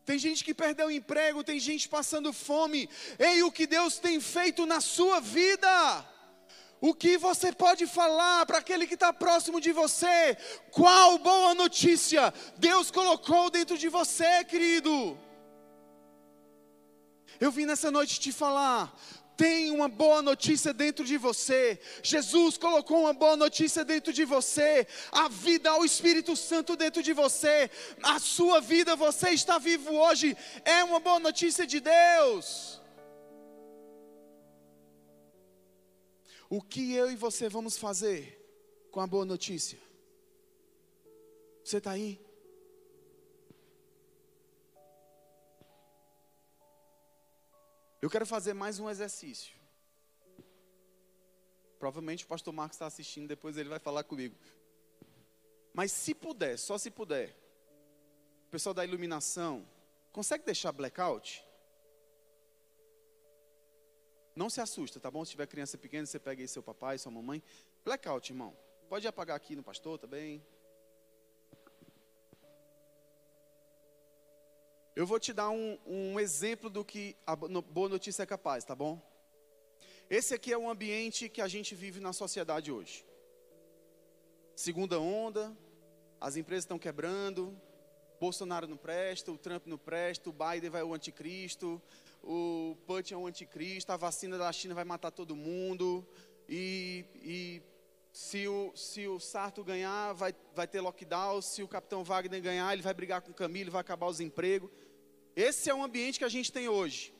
Tem 0.06 0.18
gente 0.18 0.42
que 0.42 0.54
perdeu 0.54 0.86
o 0.86 0.90
emprego, 0.90 1.44
tem 1.44 1.60
gente 1.60 1.90
passando 1.90 2.32
fome. 2.32 2.88
Ei, 3.18 3.42
o 3.42 3.52
que 3.52 3.66
Deus 3.66 3.98
tem 3.98 4.18
feito 4.18 4.64
na 4.64 4.80
sua 4.80 5.20
vida? 5.20 5.70
O 6.80 6.94
que 6.94 7.18
você 7.18 7.52
pode 7.52 7.86
falar 7.86 8.46
para 8.46 8.58
aquele 8.58 8.86
que 8.86 8.94
está 8.94 9.12
próximo 9.12 9.60
de 9.60 9.72
você? 9.72 10.38
Qual 10.70 11.18
boa 11.18 11.54
notícia 11.54 12.32
Deus 12.56 12.90
colocou 12.90 13.50
dentro 13.50 13.76
de 13.76 13.90
você, 13.90 14.42
querido? 14.42 15.18
Eu 17.40 17.50
vim 17.50 17.64
nessa 17.64 17.90
noite 17.90 18.20
te 18.20 18.30
falar 18.30 18.94
tem 19.40 19.70
uma 19.70 19.88
boa 19.88 20.20
notícia 20.20 20.70
dentro 20.70 21.02
de 21.02 21.16
você. 21.16 21.80
Jesus 22.02 22.58
colocou 22.58 22.98
uma 23.04 23.14
boa 23.14 23.36
notícia 23.38 23.82
dentro 23.82 24.12
de 24.12 24.22
você. 24.22 24.86
A 25.10 25.30
vida 25.30 25.70
ao 25.70 25.82
Espírito 25.82 26.36
Santo 26.36 26.76
dentro 26.76 27.02
de 27.02 27.14
você. 27.14 27.70
A 28.02 28.18
sua 28.18 28.60
vida, 28.60 28.94
você 28.94 29.30
está 29.30 29.56
vivo 29.56 29.94
hoje. 29.94 30.36
É 30.62 30.84
uma 30.84 31.00
boa 31.00 31.18
notícia 31.18 31.66
de 31.66 31.80
Deus. 31.80 32.78
O 36.50 36.60
que 36.60 36.92
eu 36.92 37.10
e 37.10 37.16
você 37.16 37.48
vamos 37.48 37.78
fazer 37.78 38.20
com 38.90 39.00
a 39.00 39.06
boa 39.06 39.24
notícia? 39.24 39.78
Você 41.64 41.78
está 41.78 41.92
aí? 41.92 42.20
Eu 48.00 48.08
quero 48.08 48.24
fazer 48.24 48.54
mais 48.54 48.78
um 48.78 48.88
exercício. 48.88 49.54
Provavelmente 51.78 52.24
o 52.24 52.28
pastor 52.28 52.52
Marcos 52.52 52.76
está 52.76 52.86
assistindo, 52.86 53.28
depois 53.28 53.58
ele 53.58 53.68
vai 53.68 53.78
falar 53.78 54.04
comigo. 54.04 54.34
Mas 55.74 55.92
se 55.92 56.14
puder, 56.14 56.58
só 56.58 56.78
se 56.78 56.90
puder, 56.90 57.36
o 58.46 58.50
pessoal 58.50 58.74
da 58.74 58.84
iluminação, 58.84 59.66
consegue 60.12 60.44
deixar 60.44 60.72
blackout? 60.72 61.44
Não 64.34 64.48
se 64.48 64.60
assusta, 64.60 64.98
tá 64.98 65.10
bom? 65.10 65.24
Se 65.24 65.32
tiver 65.32 65.46
criança 65.46 65.76
pequena, 65.76 66.06
você 66.06 66.18
pega 66.18 66.42
aí 66.42 66.48
seu 66.48 66.62
papai, 66.62 66.96
sua 66.96 67.12
mamãe. 67.12 67.42
Blackout, 67.84 68.32
irmão. 68.32 68.56
Pode 68.88 69.06
apagar 69.06 69.36
aqui 69.36 69.54
no 69.54 69.62
pastor 69.62 69.98
também. 69.98 70.44
Eu 74.94 75.06
vou 75.06 75.20
te 75.20 75.32
dar 75.32 75.50
um, 75.50 75.78
um 75.86 76.18
exemplo 76.18 76.68
do 76.68 76.84
que 76.84 77.16
a 77.24 77.36
boa 77.36 77.88
notícia 77.88 78.24
é 78.24 78.26
capaz, 78.26 78.64
tá 78.64 78.74
bom? 78.74 79.00
Esse 80.08 80.34
aqui 80.34 80.52
é 80.52 80.58
o 80.58 80.68
ambiente 80.68 81.28
que 81.28 81.40
a 81.40 81.46
gente 81.46 81.74
vive 81.74 82.00
na 82.00 82.12
sociedade 82.12 82.72
hoje. 82.72 83.06
Segunda 84.56 84.98
onda, 84.98 85.56
as 86.20 86.36
empresas 86.36 86.64
estão 86.64 86.78
quebrando, 86.78 87.56
Bolsonaro 88.20 88.66
não 88.66 88.76
presta, 88.76 89.30
o 89.30 89.38
Trump 89.38 89.66
não 89.66 89.78
presta, 89.78 90.28
o 90.28 90.32
Biden 90.32 90.68
vai 90.68 90.82
o 90.82 90.92
anticristo, 90.92 91.80
o 92.22 92.76
Putin 92.84 93.14
é 93.14 93.16
o 93.16 93.26
anticristo, 93.26 93.92
a 93.92 93.96
vacina 93.96 94.36
da 94.36 94.52
China 94.52 94.74
vai 94.74 94.84
matar 94.84 95.12
todo 95.12 95.36
mundo, 95.36 96.04
e, 96.48 97.04
e 97.22 97.62
se, 98.12 98.48
o, 98.48 98.72
se 98.74 99.06
o 99.06 99.20
Sarto 99.20 99.62
ganhar, 99.62 100.12
vai, 100.12 100.34
vai 100.54 100.66
ter 100.66 100.80
lockdown, 100.80 101.40
se 101.40 101.62
o 101.62 101.68
Capitão 101.68 102.02
Wagner 102.02 102.42
ganhar, 102.42 102.72
ele 102.72 102.82
vai 102.82 102.92
brigar 102.92 103.22
com 103.22 103.30
o 103.30 103.34
Camilo, 103.34 103.70
vai 103.70 103.80
acabar 103.80 104.06
os 104.06 104.20
empregos. 104.20 104.70
Esse 105.36 105.70
é 105.70 105.74
o 105.74 105.82
ambiente 105.82 106.18
que 106.18 106.24
a 106.24 106.28
gente 106.28 106.50
tem 106.50 106.68
hoje. 106.68 107.14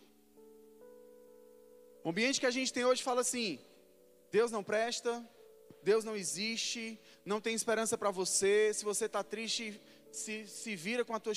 O 2.03 2.11
ambiente 2.11 2.41
que 2.41 2.47
a 2.47 2.51
gente 2.51 2.73
tem 2.73 2.85
hoje 2.85 3.03
fala 3.03 3.21
assim: 3.21 3.61
Deus 4.33 4.51
não 4.51 4.65
presta, 4.65 5.25
Deus 5.83 6.05
não 6.05 6.17
existe, 6.17 6.99
não 7.25 7.41
tem 7.41 7.55
esperança 7.55 7.97
para 7.97 8.11
você. 8.11 8.73
Se 8.75 8.85
você 8.85 9.05
está 9.05 9.23
triste, 9.23 9.81
se, 10.11 10.47
se 10.47 10.75
vira 10.75 11.05
com 11.05 11.15
a 11.15 11.21
tua 11.21 11.33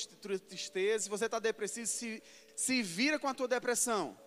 tristeza. 0.49 1.03
Se 1.03 1.09
você 1.09 1.25
está 1.25 1.39
depressivo, 1.39 1.85
se, 1.85 2.23
se 2.55 2.81
vira 2.81 3.19
com 3.19 3.27
a 3.27 3.33
tua 3.33 3.47
depressão. 3.47 4.17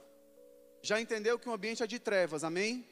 Já 0.83 1.01
entendeu 1.01 1.39
que 1.39 1.49
o 1.49 1.53
ambiente 1.53 1.83
é 1.83 1.87
de 1.87 1.99
trevas, 1.99 2.45
amém? 2.45 2.89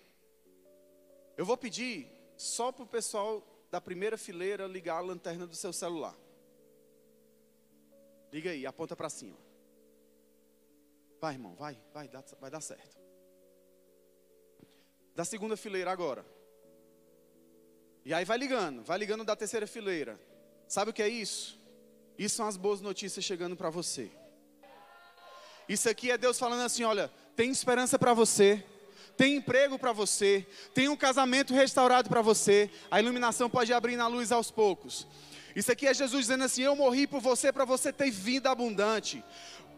Eu 1.37 1.45
vou 1.45 1.57
pedir 1.57 2.14
só 2.37 2.73
para 2.73 2.85
o 2.85 2.87
pessoal 2.87 3.43
da 3.71 3.81
primeira 3.81 4.17
fileira 4.17 4.67
ligar 4.67 4.99
a 4.99 5.01
lanterna 5.01 5.47
do 5.47 5.57
seu 5.57 5.73
celular. 5.73 6.17
Liga 8.33 8.51
aí, 8.51 8.67
aponta 8.67 8.97
para 8.97 9.09
cima. 9.09 9.37
Vai, 11.21 11.35
irmão, 11.35 11.55
vai, 11.55 11.79
vai, 11.93 12.09
dá, 12.09 12.23
vai 12.41 12.51
dar 12.51 12.61
certo. 12.61 12.99
Da 15.15 15.25
segunda 15.25 15.57
fileira 15.57 15.91
agora. 15.91 16.25
E 18.05 18.13
aí 18.13 18.25
vai 18.25 18.37
ligando, 18.37 18.83
vai 18.83 18.99
ligando 18.99 19.25
da 19.25 19.35
terceira 19.35 19.67
fileira. 19.67 20.21
Sabe 20.69 20.91
o 20.91 20.95
que 20.95 21.03
é 21.03 21.09
isso? 21.09 21.59
Isso 22.19 22.37
são 22.37 22.47
as 22.47 22.57
boas 22.57 22.81
notícias 22.81 23.25
chegando 23.25 23.57
para 23.57 23.71
você. 23.71 24.11
Isso 25.69 25.89
aqui 25.89 26.11
é 26.11 26.19
Deus 26.19 26.39
falando 26.39 26.63
assim: 26.63 26.85
olha, 26.85 27.11
tem 27.35 27.51
esperança 27.51 27.99
para 27.99 28.13
você, 28.13 28.65
tem 29.17 29.37
emprego 29.37 29.79
para 29.79 29.93
você, 29.93 30.47
tem 30.73 30.89
um 30.89 30.97
casamento 30.97 31.55
restaurado 31.55 32.09
para 32.09 32.23
você, 32.23 32.71
a 32.91 33.01
iluminação 33.01 33.49
pode 33.49 33.73
abrir 33.73 33.97
na 33.97 34.07
luz 34.07 34.33
aos 34.33 34.51
poucos. 34.51 35.07
Isso 35.55 35.71
aqui 35.71 35.87
é 35.87 35.95
Jesus 35.95 36.23
dizendo 36.23 36.45
assim: 36.45 36.63
Eu 36.63 36.75
morri 36.75 37.07
por 37.07 37.21
você 37.21 37.53
para 37.53 37.65
você 37.65 37.93
ter 37.93 38.11
vida 38.11 38.51
abundante. 38.51 39.23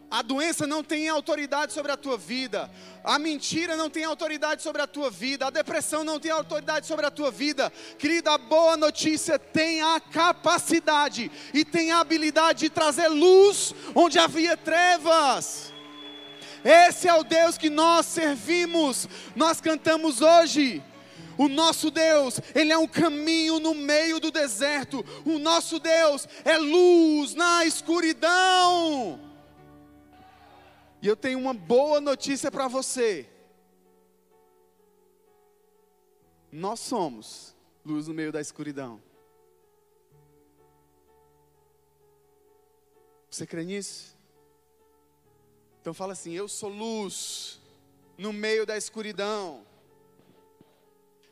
A 0.09 0.21
doença 0.21 0.65
não 0.65 0.81
tem 0.81 1.09
autoridade 1.09 1.73
sobre 1.73 1.91
a 1.91 1.97
tua 1.97 2.17
vida. 2.17 2.71
A 3.03 3.19
mentira 3.19 3.75
não 3.75 3.89
tem 3.89 4.05
autoridade 4.05 4.63
sobre 4.63 4.81
a 4.81 4.87
tua 4.87 5.11
vida. 5.11 5.47
A 5.47 5.49
depressão 5.49 6.03
não 6.03 6.17
tem 6.17 6.31
autoridade 6.31 6.87
sobre 6.87 7.05
a 7.05 7.11
tua 7.11 7.29
vida. 7.29 7.71
Querida, 7.99 8.31
a 8.31 8.37
boa 8.37 8.77
notícia 8.77 9.37
tem 9.37 9.81
a 9.81 9.99
capacidade 9.99 11.29
e 11.53 11.65
tem 11.65 11.91
a 11.91 11.99
habilidade 11.99 12.59
de 12.59 12.69
trazer 12.69 13.09
luz 13.09 13.75
onde 13.93 14.17
havia 14.17 14.55
trevas. 14.55 15.73
Esse 16.63 17.07
é 17.07 17.13
o 17.13 17.23
Deus 17.23 17.57
que 17.57 17.69
nós 17.69 18.05
servimos. 18.05 19.07
Nós 19.35 19.61
cantamos 19.61 20.21
hoje. 20.21 20.83
O 21.37 21.47
nosso 21.47 21.91
Deus, 21.91 22.39
Ele 22.55 22.71
é 22.71 22.77
um 22.77 22.87
caminho 22.87 23.59
no 23.59 23.75
meio 23.75 24.19
do 24.19 24.31
deserto. 24.31 25.05
O 25.23 25.37
nosso 25.37 25.79
Deus 25.79 26.27
é 26.43 26.57
luz 26.57 27.35
na 27.35 27.63
escuridão. 27.63 29.19
E 30.99 31.07
eu 31.07 31.15
tenho 31.15 31.37
uma 31.37 31.53
boa 31.53 32.01
notícia 32.01 32.49
para 32.49 32.67
você. 32.67 33.29
Nós 36.51 36.79
somos 36.79 37.55
luz 37.85 38.07
no 38.07 38.13
meio 38.15 38.31
da 38.31 38.41
escuridão. 38.41 39.01
Você 43.29 43.45
crê 43.45 43.63
nisso? 43.63 44.16
Então 45.87 45.93
fala 45.93 46.11
assim: 46.11 46.33
Eu 46.33 46.49
sou 46.49 46.67
luz 46.67 47.61
no 48.17 48.33
meio 48.33 48.65
da 48.65 48.75
escuridão. 48.75 49.65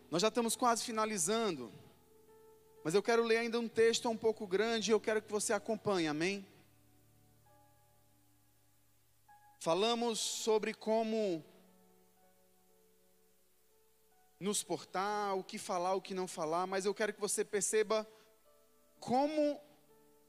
Nós 0.10 0.22
já 0.22 0.30
estamos 0.30 0.56
quase 0.56 0.82
finalizando, 0.82 1.70
mas 2.82 2.94
eu 2.94 3.04
quero 3.04 3.22
ler 3.22 3.40
ainda 3.40 3.60
um 3.60 3.68
texto 3.68 4.08
um 4.08 4.16
pouco 4.16 4.48
grande 4.48 4.90
e 4.90 4.94
eu 4.94 5.00
quero 5.02 5.22
que 5.22 5.30
você 5.30 5.52
acompanhe, 5.52 6.08
amém? 6.08 6.48
Falamos 9.60 10.20
sobre 10.20 10.74
como 10.74 11.44
nos 14.40 14.64
portar, 14.64 15.38
o 15.38 15.44
que 15.44 15.58
falar, 15.58 15.96
o 15.96 16.02
que 16.02 16.14
não 16.14 16.30
falar, 16.30 16.66
mas 16.66 16.86
eu 16.86 16.94
quero 16.94 17.14
que 17.14 17.20
você 17.20 17.44
perceba 17.44 18.08
como 19.02 19.60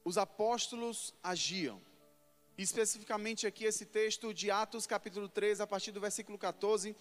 os 0.03 0.17
apóstolos 0.17 1.13
agiam. 1.23 1.86
Especificamente 2.57 3.45
aqui 3.45 3.65
esse 3.65 3.85
texto 3.85 4.33
de 4.33 4.49
Atos 4.49 4.87
capítulo 4.87 5.29
3, 5.29 5.61
a 5.61 5.67
partir 5.67 5.91
do 5.91 6.01
versículo 6.01 6.39
14, 6.39 6.95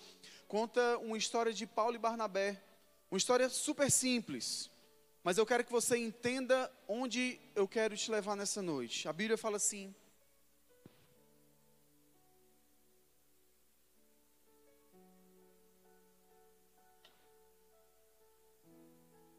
conta 0.46 0.98
uma 0.98 1.16
história 1.16 1.50
de 1.50 1.66
Paulo 1.66 1.94
e 1.94 1.98
Barnabé. 1.98 2.62
Uma 3.10 3.16
história 3.16 3.48
super 3.48 3.90
simples, 3.90 4.70
mas 5.24 5.38
eu 5.38 5.46
quero 5.46 5.64
que 5.64 5.72
você 5.72 5.96
entenda 5.96 6.70
onde 6.86 7.40
eu 7.54 7.66
quero 7.66 7.96
te 7.96 8.10
levar 8.10 8.36
nessa 8.36 8.60
noite. 8.60 9.08
A 9.08 9.14
Bíblia 9.14 9.38
fala 9.38 9.56
assim: 9.56 9.94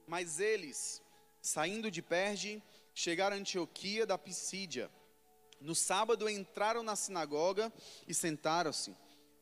Mas 0.07 0.39
eles, 0.39 0.99
saindo 1.41 1.91
de 1.91 2.01
Perge, 2.01 2.63
chegaram 2.91 3.35
a 3.35 3.39
Antioquia 3.39 4.03
da 4.03 4.17
Pisídia. 4.17 4.89
No 5.59 5.73
sábado 5.73 6.29
entraram 6.29 6.83
na 6.83 6.95
sinagoga 6.95 7.71
e 8.07 8.13
sentaram-se. 8.13 8.95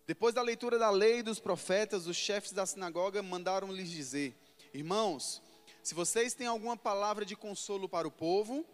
Depois 0.07 0.33
da 0.33 0.41
leitura 0.41 0.77
da 0.77 0.89
lei 0.89 1.19
e 1.19 1.23
dos 1.23 1.39
profetas, 1.39 2.07
os 2.07 2.15
chefes 2.15 2.51
da 2.51 2.65
sinagoga 2.65 3.21
mandaram 3.23 3.71
lhes 3.71 3.89
dizer: 3.89 4.35
Irmãos, 4.73 5.41
se 5.83 5.93
vocês 5.93 6.33
têm 6.33 6.47
alguma 6.47 6.77
palavra 6.77 7.25
de 7.25 7.35
consolo 7.35 7.89
para 7.89 8.07
o 8.07 8.11
povo, 8.11 8.65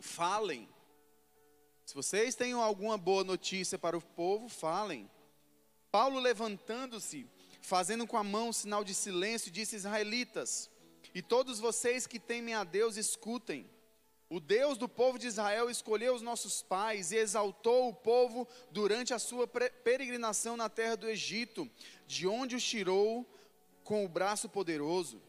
falem. 0.00 0.68
Se 1.84 1.94
vocês 1.94 2.34
têm 2.34 2.52
alguma 2.52 2.96
boa 2.96 3.22
notícia 3.22 3.78
para 3.78 3.96
o 3.96 4.00
povo, 4.00 4.48
falem. 4.48 5.10
Paulo, 5.90 6.18
levantando-se, 6.18 7.26
fazendo 7.60 8.06
com 8.06 8.16
a 8.16 8.24
mão 8.24 8.52
sinal 8.52 8.82
de 8.82 8.94
silêncio, 8.94 9.50
disse: 9.50 9.76
Israelitas, 9.76 10.70
e 11.14 11.22
todos 11.22 11.60
vocês 11.60 12.06
que 12.06 12.18
temem 12.18 12.54
a 12.54 12.64
Deus, 12.64 12.96
escutem. 12.96 13.70
O 14.28 14.40
Deus 14.40 14.78
do 14.78 14.88
povo 14.88 15.18
de 15.18 15.26
Israel 15.26 15.68
escolheu 15.68 16.14
os 16.14 16.22
nossos 16.22 16.62
pais 16.62 17.12
e 17.12 17.16
exaltou 17.16 17.88
o 17.88 17.94
povo 17.94 18.48
durante 18.70 19.12
a 19.12 19.18
sua 19.18 19.46
peregrinação 19.46 20.56
na 20.56 20.68
terra 20.68 20.96
do 20.96 21.08
Egito, 21.08 21.70
de 22.06 22.26
onde 22.26 22.56
os 22.56 22.64
tirou 22.64 23.26
com 23.82 24.04
o 24.04 24.08
braço 24.08 24.48
poderoso. 24.48 25.22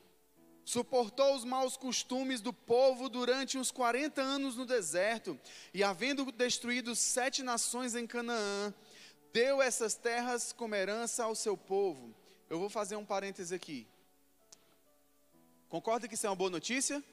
Suportou 0.64 1.36
os 1.36 1.44
maus 1.44 1.78
costumes 1.78 2.42
do 2.42 2.52
povo 2.52 3.08
durante 3.08 3.58
uns 3.58 3.70
40 3.70 4.22
anos 4.22 4.56
no 4.56 4.66
deserto, 4.66 5.40
e 5.74 5.84
havendo 5.84 6.32
destruído 6.32 6.96
sete 6.96 7.44
nações 7.44 7.94
em 7.94 8.08
Canaã, 8.08 8.74
deu 9.32 9.62
essas 9.62 9.94
terras 9.96 10.54
como 10.54 10.74
herança 10.74 11.26
ao 11.26 11.36
seu 11.36 11.56
povo. 11.58 12.16
Eu 12.50 12.58
vou 12.58 12.70
fazer 12.70 12.96
um 12.96 13.06
parêntese 13.06 13.54
aqui. 13.54 13.86
Concorda 15.68 16.08
que 16.08 16.16
isso 16.16 16.26
é 16.26 16.30
uma 16.30 16.36
boa 16.36 16.50
notícia? 16.50 17.04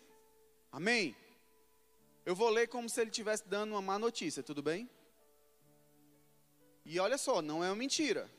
Amém? 0.70 1.14
Eu 2.24 2.34
vou 2.36 2.48
ler 2.50 2.68
como 2.68 2.88
se 2.88 3.00
ele 3.00 3.10
estivesse 3.10 3.46
dando 3.48 3.72
uma 3.72 3.82
má 3.82 3.98
notícia, 3.98 4.42
tudo 4.42 4.62
bem? 4.62 4.88
E 6.84 6.98
olha 6.98 7.18
só, 7.18 7.42
não 7.42 7.62
é 7.62 7.68
uma 7.68 7.76
mentira. 7.76 8.30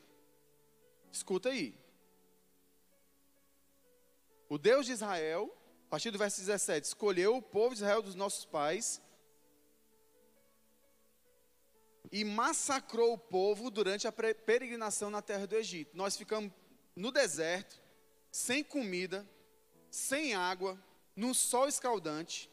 Escuta 1.12 1.50
aí. 1.50 1.74
O 4.48 4.58
Deus 4.58 4.86
de 4.86 4.92
Israel, 4.92 5.54
a 5.86 5.90
partir 5.90 6.10
do 6.10 6.18
verso 6.18 6.40
17, 6.40 6.86
escolheu 6.86 7.36
o 7.36 7.42
povo 7.42 7.74
de 7.74 7.80
Israel 7.80 8.02
dos 8.02 8.14
nossos 8.14 8.44
pais 8.44 9.00
e 12.10 12.24
massacrou 12.24 13.14
o 13.14 13.18
povo 13.18 13.70
durante 13.70 14.06
a 14.06 14.12
peregrinação 14.12 15.10
na 15.10 15.20
terra 15.20 15.46
do 15.46 15.56
Egito. 15.56 15.96
Nós 15.96 16.16
ficamos 16.16 16.52
no 16.94 17.10
deserto, 17.10 17.82
sem 18.30 18.62
comida, 18.62 19.28
sem 19.90 20.34
água, 20.34 20.78
no 21.16 21.34
sol 21.34 21.68
escaldante. 21.68 22.50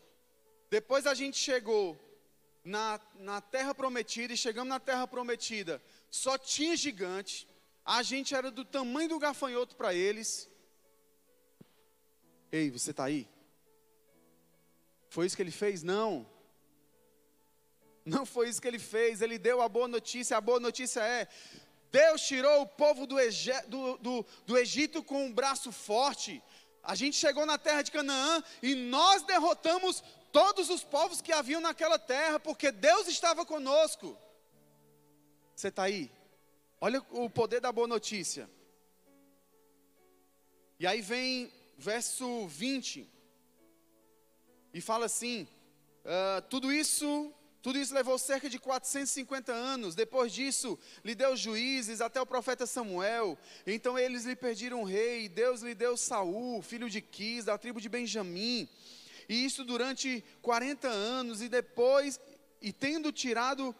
Depois 0.71 1.05
a 1.05 1.13
gente 1.13 1.37
chegou 1.37 1.99
na, 2.63 2.97
na 3.15 3.41
terra 3.41 3.75
prometida 3.75 4.33
e 4.33 4.37
chegamos 4.37 4.69
na 4.69 4.79
terra 4.79 5.05
prometida. 5.05 5.83
Só 6.09 6.37
tinha 6.37 6.77
gigante. 6.77 7.45
A 7.83 8.01
gente 8.01 8.33
era 8.33 8.49
do 8.49 8.63
tamanho 8.63 9.09
do 9.09 9.19
gafanhoto 9.19 9.75
para 9.75 9.93
eles. 9.93 10.49
Ei, 12.49 12.71
você 12.71 12.91
está 12.91 13.03
aí? 13.03 13.27
Foi 15.09 15.25
isso 15.25 15.35
que 15.35 15.41
ele 15.43 15.51
fez? 15.51 15.83
Não. 15.83 16.25
Não 18.05 18.25
foi 18.25 18.47
isso 18.47 18.61
que 18.61 18.67
ele 18.69 18.79
fez. 18.79 19.21
Ele 19.21 19.37
deu 19.37 19.61
a 19.61 19.67
boa 19.67 19.89
notícia. 19.89 20.37
A 20.37 20.41
boa 20.41 20.59
notícia 20.59 21.01
é: 21.01 21.27
Deus 21.91 22.21
tirou 22.21 22.61
o 22.61 22.67
povo 22.67 23.05
do, 23.05 23.19
Ege, 23.19 23.51
do, 23.67 23.97
do, 23.97 24.25
do 24.45 24.57
Egito 24.57 25.03
com 25.03 25.25
um 25.25 25.33
braço 25.33 25.69
forte. 25.69 26.41
A 26.81 26.95
gente 26.95 27.17
chegou 27.17 27.45
na 27.45 27.57
terra 27.57 27.81
de 27.81 27.91
Canaã 27.91 28.41
e 28.63 28.73
nós 28.73 29.21
derrotamos 29.23 30.01
todos 30.31 30.69
os 30.69 30.83
povos 30.83 31.21
que 31.21 31.31
haviam 31.31 31.61
naquela 31.61 31.99
terra, 31.99 32.39
porque 32.39 32.71
Deus 32.71 33.07
estava 33.07 33.45
conosco. 33.45 34.17
Você 35.55 35.67
está 35.67 35.83
aí? 35.83 36.11
Olha 36.79 37.03
o 37.11 37.29
poder 37.29 37.59
da 37.59 37.71
boa 37.71 37.87
notícia. 37.87 38.49
E 40.79 40.87
aí 40.87 41.01
vem 41.01 41.51
verso 41.77 42.47
20, 42.47 43.07
e 44.73 44.81
fala 44.81 45.05
assim: 45.05 45.47
uh, 46.05 46.41
tudo 46.49 46.71
isso. 46.71 47.33
Tudo 47.63 47.77
isso 47.77 47.93
levou 47.93 48.17
cerca 48.17 48.49
de 48.49 48.57
450 48.57 49.53
anos. 49.53 49.93
Depois 49.93 50.33
disso, 50.33 50.79
lhe 51.03 51.13
deu 51.13 51.37
juízes 51.37 52.01
até 52.01 52.19
o 52.19 52.25
profeta 52.25 52.65
Samuel. 52.65 53.37
Então 53.67 53.99
eles 53.99 54.25
lhe 54.25 54.35
pediram 54.35 54.81
um 54.81 54.83
rei. 54.83 55.29
Deus 55.29 55.61
lhe 55.61 55.75
deu 55.75 55.95
Saul, 55.95 56.59
filho 56.63 56.89
de 56.89 57.01
Quis, 57.01 57.45
da 57.45 57.59
tribo 57.59 57.79
de 57.79 57.87
Benjamim 57.87 58.67
e 59.27 59.45
isso 59.45 59.63
durante 59.63 60.23
40 60.41 60.87
anos, 60.87 61.41
e 61.41 61.49
depois, 61.49 62.19
e 62.61 62.71
tendo 62.71 63.11
tirado, 63.11 63.75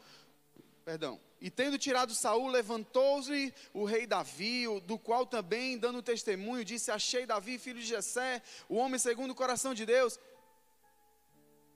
perdão, 0.84 1.20
e 1.42 1.50
tendo 1.50 1.78
tirado 1.78 2.14
Saul, 2.14 2.48
levantou-se 2.48 3.52
o 3.74 3.84
rei 3.84 4.06
Davi, 4.06 4.66
do 4.86 5.00
qual 5.00 5.26
também, 5.26 5.78
dando 5.78 6.04
testemunho, 6.04 6.64
disse: 6.64 6.92
Achei 6.92 7.26
Davi, 7.26 7.58
filho 7.58 7.80
de 7.80 7.86
Jessé, 7.88 8.44
o 8.70 8.76
homem 8.76 9.00
segundo 9.00 9.32
o 9.32 9.36
coração 9.36 9.74
de 9.74 9.84
Deus. 9.84 10.20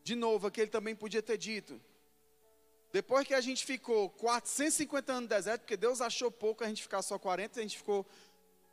De 0.03 0.13
novo, 0.13 0.45
aquele 0.45 0.69
também 0.69 0.95
podia 0.95 1.23
ter 1.23 1.35
dito. 1.35 1.81
Depois 2.93 3.27
que 3.27 3.33
a 3.33 3.41
gente 3.41 3.65
ficou 3.65 4.07
450 4.11 5.11
anos 5.11 5.23
no 5.23 5.27
deserto, 5.27 5.61
porque 5.61 5.75
Deus 5.75 5.99
achou 5.99 6.29
pouco 6.29 6.63
a 6.63 6.67
gente 6.67 6.83
ficar 6.83 7.01
só 7.01 7.17
40, 7.17 7.59
a 7.59 7.63
gente 7.63 7.77
ficou 7.77 8.05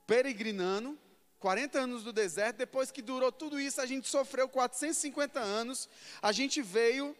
peregrinando. 0.06 0.98
40 1.42 1.76
anos 1.76 2.04
do 2.04 2.12
deserto, 2.12 2.58
depois 2.58 2.92
que 2.92 3.02
durou 3.02 3.32
tudo 3.32 3.58
isso, 3.58 3.80
a 3.80 3.86
gente 3.86 4.08
sofreu 4.08 4.48
450 4.48 5.40
anos, 5.40 5.88
a 6.22 6.30
gente 6.30 6.62
veio, 6.62 7.16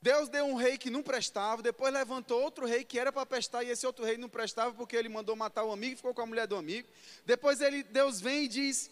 Deus 0.00 0.30
deu 0.30 0.46
um 0.46 0.54
rei 0.54 0.78
que 0.78 0.88
não 0.88 1.02
prestava, 1.02 1.60
depois 1.60 1.92
levantou 1.92 2.40
outro 2.40 2.64
rei 2.64 2.82
que 2.82 2.98
era 2.98 3.12
para 3.12 3.26
prestar, 3.26 3.62
e 3.62 3.68
esse 3.68 3.86
outro 3.86 4.06
rei 4.06 4.16
não 4.16 4.26
prestava 4.26 4.72
porque 4.72 4.96
ele 4.96 5.10
mandou 5.10 5.36
matar 5.36 5.64
o 5.64 5.70
amigo 5.70 5.92
e 5.92 5.96
ficou 5.96 6.14
com 6.14 6.22
a 6.22 6.26
mulher 6.26 6.46
do 6.46 6.56
amigo. 6.56 6.88
Depois 7.26 7.60
ele, 7.60 7.82
Deus 7.82 8.22
vem 8.22 8.44
e 8.44 8.48
diz: 8.48 8.90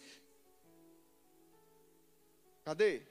Cadê? 2.63 3.01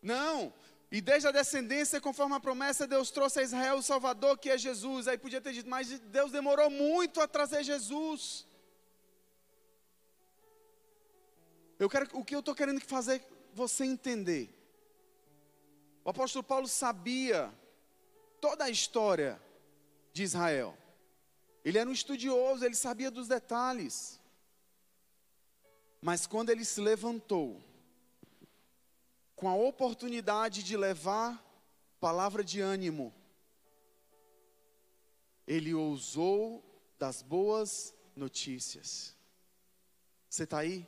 Não, 0.00 0.54
e 0.92 1.00
desde 1.00 1.26
a 1.26 1.32
descendência, 1.32 2.00
conforme 2.00 2.36
a 2.36 2.40
promessa, 2.40 2.86
Deus 2.86 3.10
trouxe 3.10 3.40
a 3.40 3.42
Israel 3.42 3.78
o 3.78 3.82
Salvador, 3.82 4.38
que 4.38 4.48
é 4.48 4.56
Jesus. 4.56 5.08
Aí 5.08 5.18
podia 5.18 5.40
ter 5.40 5.52
dito, 5.52 5.68
mas 5.68 5.88
Deus 5.98 6.30
demorou 6.30 6.70
muito 6.70 7.20
a 7.20 7.26
trazer 7.26 7.64
Jesus. 7.64 8.45
Eu 11.78 11.88
quero, 11.88 12.08
o 12.18 12.24
que 12.24 12.34
eu 12.34 12.40
estou 12.40 12.54
querendo 12.54 12.80
fazer 12.80 13.22
você 13.52 13.84
entender. 13.84 14.50
O 16.04 16.10
apóstolo 16.10 16.42
Paulo 16.42 16.68
sabia 16.68 17.52
toda 18.40 18.64
a 18.64 18.70
história 18.70 19.40
de 20.12 20.22
Israel. 20.22 20.76
Ele 21.64 21.78
era 21.78 21.88
um 21.88 21.92
estudioso, 21.92 22.64
ele 22.64 22.74
sabia 22.74 23.10
dos 23.10 23.26
detalhes. 23.26 24.20
Mas 26.00 26.26
quando 26.26 26.50
ele 26.50 26.64
se 26.64 26.80
levantou, 26.80 27.60
com 29.34 29.48
a 29.48 29.54
oportunidade 29.54 30.62
de 30.62 30.76
levar 30.76 31.44
palavra 32.00 32.42
de 32.42 32.60
ânimo, 32.60 33.12
ele 35.46 35.74
ousou 35.74 36.64
das 36.98 37.20
boas 37.20 37.94
notícias. 38.14 39.14
Você 40.28 40.44
está 40.44 40.58
aí? 40.58 40.86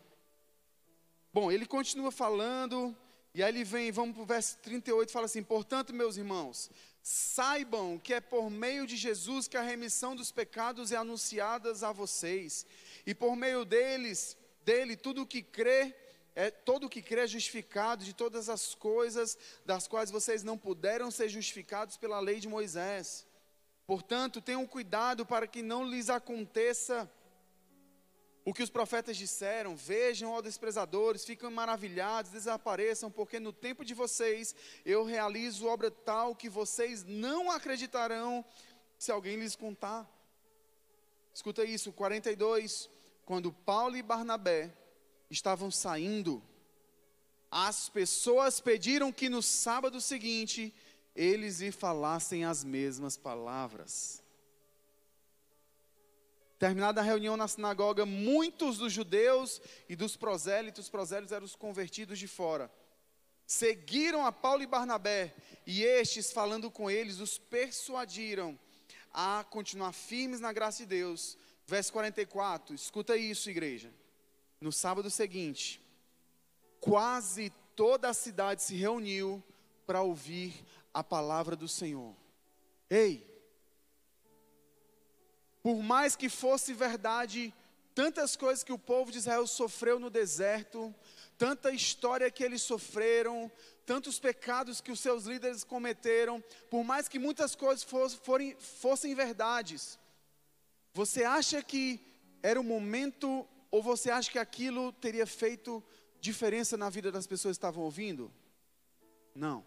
Bom, 1.32 1.52
ele 1.52 1.66
continua 1.66 2.10
falando, 2.10 2.96
e 3.34 3.42
aí 3.42 3.50
ele 3.50 3.62
vem, 3.62 3.92
vamos 3.92 4.14
para 4.14 4.22
o 4.22 4.26
verso 4.26 4.56
38, 4.58 5.12
fala 5.12 5.26
assim: 5.26 5.42
Portanto, 5.42 5.92
meus 5.92 6.16
irmãos, 6.16 6.70
saibam 7.02 7.98
que 7.98 8.14
é 8.14 8.20
por 8.20 8.50
meio 8.50 8.86
de 8.86 8.96
Jesus 8.96 9.46
que 9.46 9.56
a 9.56 9.62
remissão 9.62 10.16
dos 10.16 10.32
pecados 10.32 10.90
é 10.90 10.96
anunciada 10.96 11.70
a 11.86 11.92
vocês, 11.92 12.66
e 13.06 13.14
por 13.14 13.36
meio 13.36 13.66
deles, 13.66 14.38
dele, 14.64 14.96
tudo 14.96 15.22
o 15.22 15.26
que 15.26 15.42
crê, 15.42 15.94
é, 16.34 16.50
todo 16.50 16.84
o 16.84 16.88
que 16.88 17.02
crê 17.02 17.22
é 17.22 17.26
justificado 17.26 18.04
de 18.04 18.14
todas 18.14 18.48
as 18.48 18.74
coisas 18.74 19.36
das 19.66 19.86
quais 19.86 20.10
vocês 20.10 20.42
não 20.42 20.56
puderam 20.56 21.10
ser 21.10 21.28
justificados 21.28 21.98
pela 21.98 22.20
lei 22.20 22.40
de 22.40 22.48
Moisés. 22.48 23.26
Portanto, 23.86 24.40
tenham 24.40 24.66
cuidado 24.66 25.26
para 25.26 25.46
que 25.46 25.62
não 25.62 25.84
lhes 25.84 26.08
aconteça 26.08 27.10
o 28.48 28.54
que 28.54 28.62
os 28.62 28.70
profetas 28.70 29.14
disseram, 29.14 29.76
vejam, 29.76 30.30
ó 30.30 30.40
desprezadores, 30.40 31.22
ficam 31.22 31.50
maravilhados, 31.50 32.30
desapareçam, 32.30 33.10
porque 33.10 33.38
no 33.38 33.52
tempo 33.52 33.84
de 33.84 33.92
vocês 33.92 34.54
eu 34.86 35.04
realizo 35.04 35.66
obra 35.66 35.90
tal 35.90 36.34
que 36.34 36.48
vocês 36.48 37.04
não 37.04 37.50
acreditarão 37.50 38.42
se 38.98 39.12
alguém 39.12 39.36
lhes 39.36 39.54
contar. 39.54 40.08
Escuta 41.34 41.62
isso, 41.62 41.92
42, 41.92 42.88
quando 43.26 43.52
Paulo 43.52 43.98
e 43.98 44.02
Barnabé 44.02 44.72
estavam 45.28 45.70
saindo, 45.70 46.42
as 47.50 47.90
pessoas 47.90 48.60
pediram 48.60 49.12
que 49.12 49.28
no 49.28 49.42
sábado 49.42 50.00
seguinte 50.00 50.74
eles 51.14 51.60
lhe 51.60 51.70
falassem 51.70 52.46
as 52.46 52.64
mesmas 52.64 53.14
palavras. 53.14 54.22
Terminada 56.58 57.00
a 57.00 57.04
reunião 57.04 57.36
na 57.36 57.46
sinagoga, 57.46 58.04
muitos 58.04 58.78
dos 58.78 58.92
judeus 58.92 59.60
e 59.88 59.94
dos 59.94 60.16
prosélitos, 60.16 60.88
prosélitos 60.88 61.32
eram 61.32 61.44
os 61.44 61.54
convertidos 61.54 62.18
de 62.18 62.26
fora, 62.26 62.70
seguiram 63.46 64.26
a 64.26 64.32
Paulo 64.32 64.62
e 64.62 64.66
Barnabé, 64.66 65.34
e 65.64 65.84
estes, 65.84 66.32
falando 66.32 66.70
com 66.70 66.90
eles, 66.90 67.20
os 67.20 67.38
persuadiram 67.38 68.58
a 69.12 69.44
continuar 69.48 69.92
firmes 69.92 70.40
na 70.40 70.52
graça 70.52 70.78
de 70.78 70.86
Deus. 70.86 71.36
Verso 71.66 71.92
44, 71.92 72.74
escuta 72.74 73.16
isso, 73.16 73.50
igreja. 73.50 73.92
No 74.60 74.72
sábado 74.72 75.10
seguinte, 75.10 75.80
quase 76.80 77.52
toda 77.76 78.08
a 78.08 78.14
cidade 78.14 78.62
se 78.62 78.74
reuniu 78.74 79.42
para 79.86 80.02
ouvir 80.02 80.64
a 80.92 81.04
palavra 81.04 81.54
do 81.54 81.68
Senhor. 81.68 82.16
Ei, 82.90 83.27
por 85.68 85.82
mais 85.82 86.16
que 86.16 86.30
fosse 86.30 86.72
verdade, 86.72 87.52
tantas 87.94 88.34
coisas 88.34 88.64
que 88.64 88.72
o 88.72 88.78
povo 88.78 89.12
de 89.12 89.18
Israel 89.18 89.46
sofreu 89.46 90.00
no 90.00 90.08
deserto, 90.08 90.94
tanta 91.36 91.70
história 91.70 92.30
que 92.30 92.42
eles 92.42 92.62
sofreram, 92.62 93.52
tantos 93.84 94.18
pecados 94.18 94.80
que 94.80 94.90
os 94.90 94.98
seus 94.98 95.24
líderes 95.24 95.64
cometeram, 95.64 96.42
por 96.70 96.82
mais 96.82 97.06
que 97.06 97.18
muitas 97.18 97.54
coisas 97.54 97.84
fossem, 97.84 98.56
fossem 98.58 99.14
verdades, 99.14 99.98
você 100.94 101.22
acha 101.22 101.62
que 101.62 102.00
era 102.42 102.58
o 102.58 102.64
momento, 102.64 103.46
ou 103.70 103.82
você 103.82 104.10
acha 104.10 104.30
que 104.30 104.38
aquilo 104.38 104.90
teria 104.90 105.26
feito 105.26 105.84
diferença 106.18 106.78
na 106.78 106.88
vida 106.88 107.12
das 107.12 107.26
pessoas 107.26 107.58
que 107.58 107.58
estavam 107.58 107.84
ouvindo? 107.84 108.32
Não. 109.34 109.62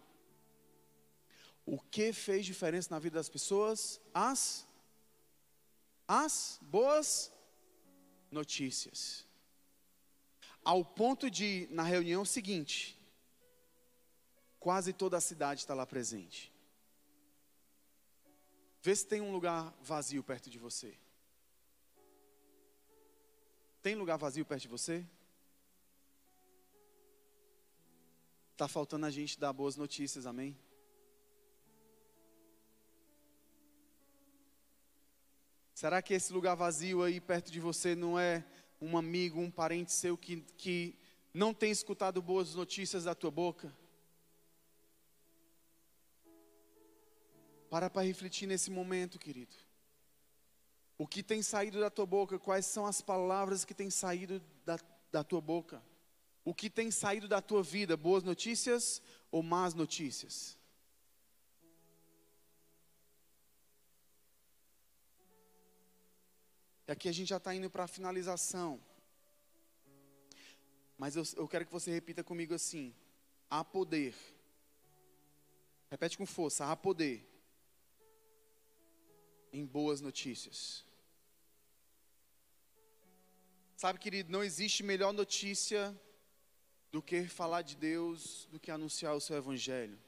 O 1.64 1.78
que 1.78 2.12
fez 2.12 2.44
diferença 2.44 2.88
na 2.90 2.98
vida 2.98 3.20
das 3.20 3.28
pessoas? 3.28 4.00
As 4.12 4.66
as 6.06 6.58
boas 6.62 7.32
notícias. 8.30 9.26
Ao 10.64 10.84
ponto 10.84 11.30
de, 11.30 11.68
na 11.70 11.82
reunião 11.82 12.24
seguinte, 12.24 12.98
quase 14.60 14.92
toda 14.92 15.16
a 15.16 15.20
cidade 15.20 15.60
está 15.60 15.74
lá 15.74 15.86
presente. 15.86 16.52
Vê 18.80 18.94
se 18.94 19.06
tem 19.06 19.20
um 19.20 19.32
lugar 19.32 19.72
vazio 19.82 20.22
perto 20.22 20.50
de 20.50 20.58
você. 20.58 20.96
Tem 23.82 23.94
lugar 23.94 24.16
vazio 24.16 24.44
perto 24.44 24.62
de 24.62 24.68
você? 24.68 25.04
Está 28.52 28.68
faltando 28.68 29.06
a 29.06 29.10
gente 29.10 29.38
dar 29.38 29.52
boas 29.52 29.76
notícias, 29.76 30.26
amém? 30.26 30.56
Será 35.82 36.00
que 36.00 36.14
esse 36.14 36.32
lugar 36.32 36.54
vazio 36.54 37.02
aí 37.02 37.20
perto 37.20 37.50
de 37.50 37.58
você 37.58 37.96
não 37.96 38.16
é 38.16 38.44
um 38.80 38.96
amigo, 38.96 39.40
um 39.40 39.50
parente 39.50 39.90
seu 39.90 40.16
que, 40.16 40.36
que 40.56 40.96
não 41.34 41.52
tem 41.52 41.72
escutado 41.72 42.22
boas 42.22 42.54
notícias 42.54 43.02
da 43.02 43.16
tua 43.16 43.32
boca? 43.32 43.76
Para 47.68 47.90
para 47.90 48.06
refletir 48.06 48.46
nesse 48.46 48.70
momento, 48.70 49.18
querido. 49.18 49.56
O 50.96 51.04
que 51.04 51.20
tem 51.20 51.42
saído 51.42 51.80
da 51.80 51.90
tua 51.90 52.06
boca? 52.06 52.38
Quais 52.38 52.66
são 52.66 52.86
as 52.86 53.00
palavras 53.00 53.64
que 53.64 53.74
têm 53.74 53.90
saído 53.90 54.40
da, 54.64 54.78
da 55.10 55.24
tua 55.24 55.40
boca? 55.40 55.82
O 56.44 56.54
que 56.54 56.70
tem 56.70 56.92
saído 56.92 57.26
da 57.26 57.42
tua 57.42 57.60
vida? 57.60 57.96
Boas 57.96 58.22
notícias 58.22 59.02
ou 59.32 59.42
más 59.42 59.74
notícias? 59.74 60.56
E 66.86 66.92
aqui 66.92 67.08
a 67.08 67.12
gente 67.12 67.28
já 67.28 67.36
está 67.36 67.54
indo 67.54 67.70
para 67.70 67.84
a 67.84 67.88
finalização. 67.88 68.80
Mas 70.98 71.16
eu, 71.16 71.24
eu 71.36 71.48
quero 71.48 71.66
que 71.66 71.72
você 71.72 71.90
repita 71.90 72.22
comigo 72.22 72.54
assim: 72.54 72.94
há 73.50 73.64
poder. 73.64 74.14
Repete 75.90 76.16
com 76.16 76.26
força: 76.26 76.70
há 76.70 76.76
poder 76.76 77.28
em 79.52 79.64
boas 79.64 80.00
notícias. 80.00 80.84
Sabe, 83.76 83.98
querido, 83.98 84.30
não 84.30 84.44
existe 84.44 84.82
melhor 84.82 85.12
notícia 85.12 85.98
do 86.92 87.02
que 87.02 87.26
falar 87.26 87.62
de 87.62 87.74
Deus, 87.74 88.46
do 88.50 88.60
que 88.60 88.70
anunciar 88.70 89.14
o 89.14 89.20
seu 89.20 89.36
evangelho. 89.36 89.98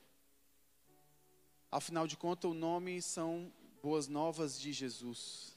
Afinal 1.70 2.06
de 2.06 2.16
contas, 2.16 2.48
o 2.48 2.54
nome 2.54 3.02
são 3.02 3.52
Boas 3.82 4.06
Novas 4.06 4.60
de 4.60 4.72
Jesus. 4.72 5.53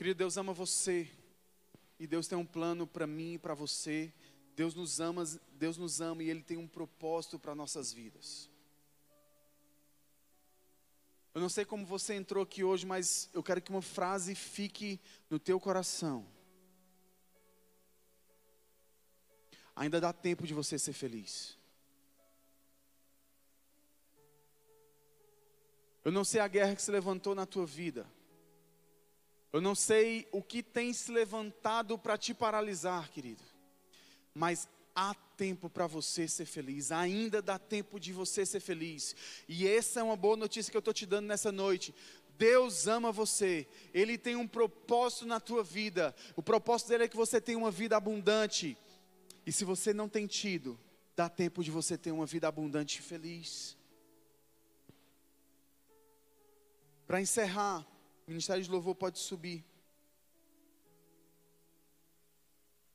Querido, 0.00 0.16
Deus 0.16 0.38
ama 0.38 0.54
você. 0.54 1.10
E 1.98 2.06
Deus 2.06 2.26
tem 2.26 2.38
um 2.38 2.46
plano 2.46 2.86
para 2.86 3.06
mim 3.06 3.34
e 3.34 3.38
para 3.38 3.52
você. 3.52 4.10
Deus 4.56 4.74
nos 4.74 4.98
ama, 4.98 5.24
Deus 5.52 5.76
nos 5.76 6.00
ama 6.00 6.22
e 6.22 6.30
Ele 6.30 6.40
tem 6.40 6.56
um 6.56 6.66
propósito 6.66 7.38
para 7.38 7.54
nossas 7.54 7.92
vidas. 7.92 8.48
Eu 11.34 11.40
não 11.42 11.50
sei 11.50 11.66
como 11.66 11.84
você 11.84 12.14
entrou 12.14 12.42
aqui 12.42 12.64
hoje, 12.64 12.86
mas 12.86 13.28
eu 13.34 13.42
quero 13.42 13.60
que 13.60 13.68
uma 13.68 13.82
frase 13.82 14.34
fique 14.34 14.98
no 15.28 15.38
teu 15.38 15.60
coração. 15.60 16.26
Ainda 19.76 20.00
dá 20.00 20.14
tempo 20.14 20.46
de 20.46 20.54
você 20.54 20.78
ser 20.78 20.94
feliz. 20.94 21.58
Eu 26.02 26.10
não 26.10 26.24
sei 26.24 26.40
a 26.40 26.48
guerra 26.48 26.74
que 26.74 26.80
se 26.80 26.90
levantou 26.90 27.34
na 27.34 27.44
tua 27.44 27.66
vida. 27.66 28.10
Eu 29.52 29.60
não 29.60 29.74
sei 29.74 30.28
o 30.30 30.42
que 30.42 30.62
tem 30.62 30.92
se 30.92 31.10
levantado 31.10 31.98
para 31.98 32.16
te 32.16 32.32
paralisar, 32.32 33.10
querido, 33.10 33.42
mas 34.32 34.68
há 34.94 35.14
tempo 35.36 35.68
para 35.68 35.86
você 35.86 36.28
ser 36.28 36.46
feliz, 36.46 36.92
ainda 36.92 37.42
dá 37.42 37.58
tempo 37.58 37.98
de 37.98 38.12
você 38.12 38.46
ser 38.46 38.60
feliz, 38.60 39.16
e 39.48 39.66
essa 39.66 40.00
é 40.00 40.02
uma 40.02 40.16
boa 40.16 40.36
notícia 40.36 40.70
que 40.70 40.76
eu 40.76 40.80
estou 40.80 40.94
te 40.94 41.06
dando 41.06 41.26
nessa 41.26 41.50
noite. 41.50 41.94
Deus 42.36 42.86
ama 42.86 43.12
você, 43.12 43.66
Ele 43.92 44.16
tem 44.16 44.36
um 44.36 44.46
propósito 44.46 45.26
na 45.26 45.40
tua 45.40 45.64
vida, 45.64 46.14
o 46.36 46.42
propósito 46.42 46.88
dele 46.88 47.04
é 47.04 47.08
que 47.08 47.16
você 47.16 47.40
tenha 47.40 47.58
uma 47.58 47.70
vida 47.70 47.96
abundante, 47.96 48.76
e 49.44 49.50
se 49.50 49.64
você 49.64 49.92
não 49.92 50.08
tem 50.08 50.26
tido, 50.26 50.78
dá 51.16 51.28
tempo 51.28 51.64
de 51.64 51.70
você 51.70 51.98
ter 51.98 52.12
uma 52.12 52.24
vida 52.24 52.46
abundante 52.46 53.00
e 53.00 53.02
feliz. 53.02 53.76
Para 57.06 57.20
encerrar, 57.20 57.84
ministério 58.30 58.62
de 58.62 58.70
louvor 58.70 58.94
pode 58.94 59.18
subir. 59.18 59.64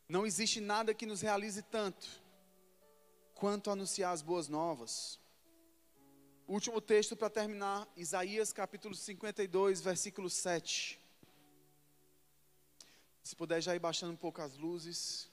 Não 0.07 0.25
existe 0.25 0.61
nada 0.61 0.93
que 0.93 1.05
nos 1.05 1.21
realize 1.21 1.61
tanto 1.63 2.07
quanto 3.33 3.69
anunciar 3.69 4.13
as 4.13 4.21
boas 4.21 4.47
novas. 4.47 5.19
Último 6.47 6.79
texto 6.79 7.15
para 7.17 7.29
terminar, 7.29 7.87
Isaías 7.97 8.53
capítulo 8.53 8.95
52, 8.95 9.81
versículo 9.81 10.29
7. 10.29 10.99
Se 13.23 13.35
puder 13.35 13.59
já 13.61 13.75
ir 13.75 13.79
baixando 13.79 14.13
um 14.13 14.17
pouco 14.17 14.41
as 14.41 14.55
luzes. 14.55 15.29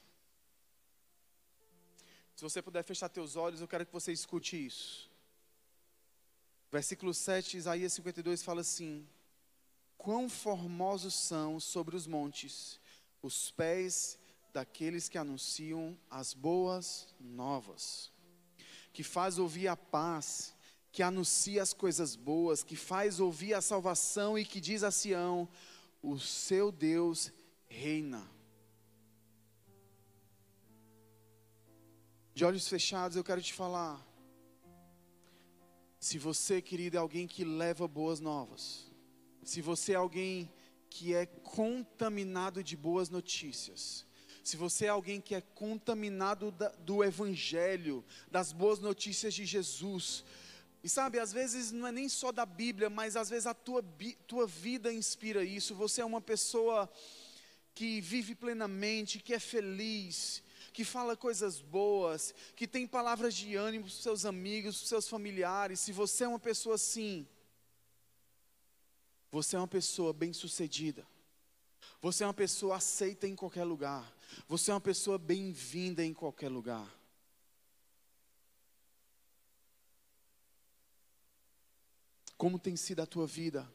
Se 2.34 2.42
você 2.42 2.60
puder 2.60 2.82
fechar 2.82 3.08
teus 3.08 3.36
olhos, 3.36 3.60
eu 3.60 3.68
quero 3.68 3.86
que 3.86 3.92
você 3.92 4.10
escute 4.10 4.66
isso. 4.66 5.10
Versículo 6.72 7.12
7, 7.12 7.58
Isaías 7.58 7.92
52 7.92 8.42
fala 8.42 8.62
assim: 8.62 9.06
quão 10.02 10.28
formosos 10.28 11.14
são 11.14 11.60
sobre 11.60 11.94
os 11.94 12.08
montes 12.08 12.80
os 13.22 13.52
pés 13.52 14.18
daqueles 14.52 15.08
que 15.08 15.16
anunciam 15.16 15.96
as 16.10 16.34
boas 16.34 17.06
novas, 17.20 18.10
que 18.92 19.04
faz 19.04 19.38
ouvir 19.38 19.68
a 19.68 19.76
paz, 19.76 20.56
que 20.90 21.04
anuncia 21.04 21.62
as 21.62 21.72
coisas 21.72 22.16
boas, 22.16 22.64
que 22.64 22.74
faz 22.74 23.20
ouvir 23.20 23.54
a 23.54 23.62
salvação 23.62 24.36
e 24.36 24.44
que 24.44 24.60
diz 24.60 24.82
a 24.82 24.90
Sião: 24.90 25.48
o 26.02 26.18
seu 26.18 26.72
Deus 26.72 27.32
reina. 27.68 28.28
De 32.34 32.44
olhos 32.44 32.66
fechados, 32.66 33.16
eu 33.16 33.22
quero 33.22 33.40
te 33.40 33.54
falar. 33.54 34.04
Se 36.00 36.18
você, 36.18 36.60
querido, 36.60 36.96
é 36.96 37.00
alguém 37.00 37.28
que 37.28 37.44
leva 37.44 37.86
boas 37.86 38.18
novas, 38.18 38.91
se 39.42 39.60
você 39.60 39.92
é 39.92 39.96
alguém 39.96 40.50
que 40.88 41.14
é 41.14 41.26
contaminado 41.26 42.62
de 42.62 42.76
boas 42.76 43.08
notícias, 43.08 44.06
se 44.44 44.56
você 44.56 44.86
é 44.86 44.88
alguém 44.88 45.20
que 45.20 45.34
é 45.34 45.40
contaminado 45.40 46.50
da, 46.50 46.68
do 46.68 47.02
Evangelho, 47.04 48.04
das 48.30 48.52
boas 48.52 48.78
notícias 48.78 49.32
de 49.32 49.44
Jesus, 49.44 50.24
e 50.82 50.88
sabe, 50.88 51.20
às 51.20 51.32
vezes 51.32 51.70
não 51.70 51.86
é 51.86 51.92
nem 51.92 52.08
só 52.08 52.32
da 52.32 52.44
Bíblia, 52.44 52.90
mas 52.90 53.16
às 53.16 53.30
vezes 53.30 53.46
a 53.46 53.54
tua, 53.54 53.84
tua 54.26 54.46
vida 54.48 54.92
inspira 54.92 55.44
isso. 55.44 55.76
Você 55.76 56.00
é 56.00 56.04
uma 56.04 56.20
pessoa 56.20 56.90
que 57.72 58.00
vive 58.00 58.34
plenamente, 58.34 59.20
que 59.20 59.32
é 59.32 59.38
feliz, 59.38 60.42
que 60.72 60.84
fala 60.84 61.16
coisas 61.16 61.60
boas, 61.60 62.34
que 62.56 62.66
tem 62.66 62.84
palavras 62.86 63.34
de 63.34 63.54
ânimo 63.54 63.84
para 63.84 63.92
os 63.92 64.02
seus 64.02 64.24
amigos, 64.24 64.76
para 64.76 64.82
os 64.82 64.88
seus 64.88 65.08
familiares. 65.08 65.78
Se 65.78 65.92
você 65.92 66.24
é 66.24 66.28
uma 66.28 66.40
pessoa 66.40 66.74
assim, 66.74 67.28
você 69.32 69.56
é 69.56 69.58
uma 69.58 69.66
pessoa 69.66 70.12
bem-sucedida. 70.12 71.06
Você 72.02 72.22
é 72.22 72.26
uma 72.26 72.34
pessoa 72.34 72.76
aceita 72.76 73.26
em 73.26 73.34
qualquer 73.34 73.64
lugar. 73.64 74.14
Você 74.46 74.70
é 74.70 74.74
uma 74.74 74.80
pessoa 74.80 75.16
bem-vinda 75.16 76.04
em 76.04 76.12
qualquer 76.12 76.50
lugar. 76.50 76.86
Como 82.36 82.58
tem 82.58 82.76
sido 82.76 83.00
a 83.00 83.06
tua 83.06 83.26
vida? 83.26 83.66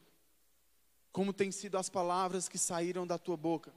Como 1.10 1.32
tem 1.32 1.50
sido 1.50 1.76
as 1.76 1.88
palavras 1.88 2.48
que 2.48 2.58
saíram 2.58 3.04
da 3.04 3.18
tua 3.18 3.36
boca? 3.36 3.74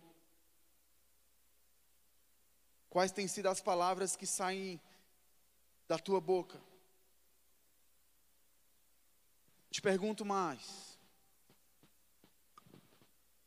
Quais 2.92 3.12
têm 3.12 3.28
sido 3.28 3.48
as 3.48 3.60
palavras 3.60 4.16
que 4.16 4.28
saem 4.28 4.80
da 5.88 5.98
tua 5.98 6.22
boca? 6.22 6.62
Te 9.72 9.82
pergunto 9.82 10.24
mais. 10.24 10.91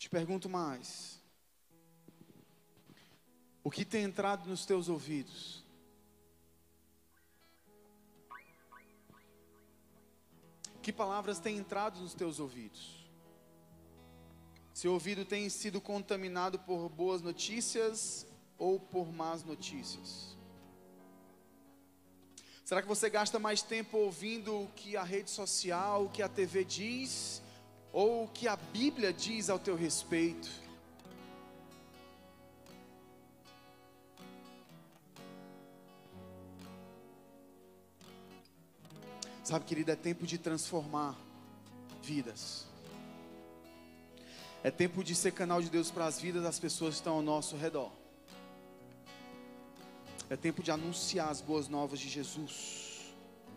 Te 0.04 0.10
pergunto 0.10 0.50
mais. 0.50 1.18
O 3.62 3.70
que 3.70 3.86
tem 3.86 4.04
entrado 4.04 4.46
nos 4.46 4.66
teus 4.66 4.90
ouvidos? 4.90 5.64
Que 10.82 10.92
palavras 10.92 11.38
têm 11.38 11.56
entrado 11.56 12.00
nos 12.00 12.12
teus 12.12 12.38
ouvidos? 12.38 13.08
Seu 14.74 14.92
ouvido 14.92 15.24
tem 15.24 15.48
sido 15.48 15.80
contaminado 15.80 16.58
por 16.58 16.90
boas 16.90 17.22
notícias 17.22 18.26
ou 18.58 18.78
por 18.78 19.10
más 19.10 19.42
notícias? 19.42 20.36
Será 22.62 22.82
que 22.82 22.88
você 22.88 23.08
gasta 23.08 23.38
mais 23.38 23.62
tempo 23.62 23.96
ouvindo 23.96 24.64
o 24.64 24.68
que 24.72 24.98
a 24.98 25.02
rede 25.02 25.30
social, 25.30 26.04
o 26.04 26.10
que 26.10 26.20
a 26.22 26.28
TV 26.28 26.62
diz, 26.62 27.42
ou 27.94 28.24
o 28.24 28.28
que 28.28 28.48
a 28.48 28.56
Bíblia 28.56 29.12
diz 29.12 29.48
ao 29.48 29.56
teu 29.56 29.76
respeito? 29.76 30.50
Sabe, 39.44 39.64
querido, 39.64 39.92
é 39.92 39.96
tempo 39.96 40.26
de 40.26 40.38
transformar 40.38 41.16
vidas. 42.02 42.66
É 44.64 44.72
tempo 44.72 45.04
de 45.04 45.14
ser 45.14 45.30
canal 45.30 45.62
de 45.62 45.70
Deus 45.70 45.90
para 45.90 46.06
as 46.06 46.20
vidas 46.20 46.42
das 46.42 46.58
pessoas 46.58 46.94
que 46.94 47.00
estão 47.00 47.14
ao 47.14 47.22
nosso 47.22 47.54
redor. 47.56 47.92
É 50.28 50.36
tempo 50.36 50.64
de 50.64 50.72
anunciar 50.72 51.28
as 51.28 51.40
boas 51.40 51.68
novas 51.68 52.00
de 52.00 52.08
Jesus. 52.08 52.93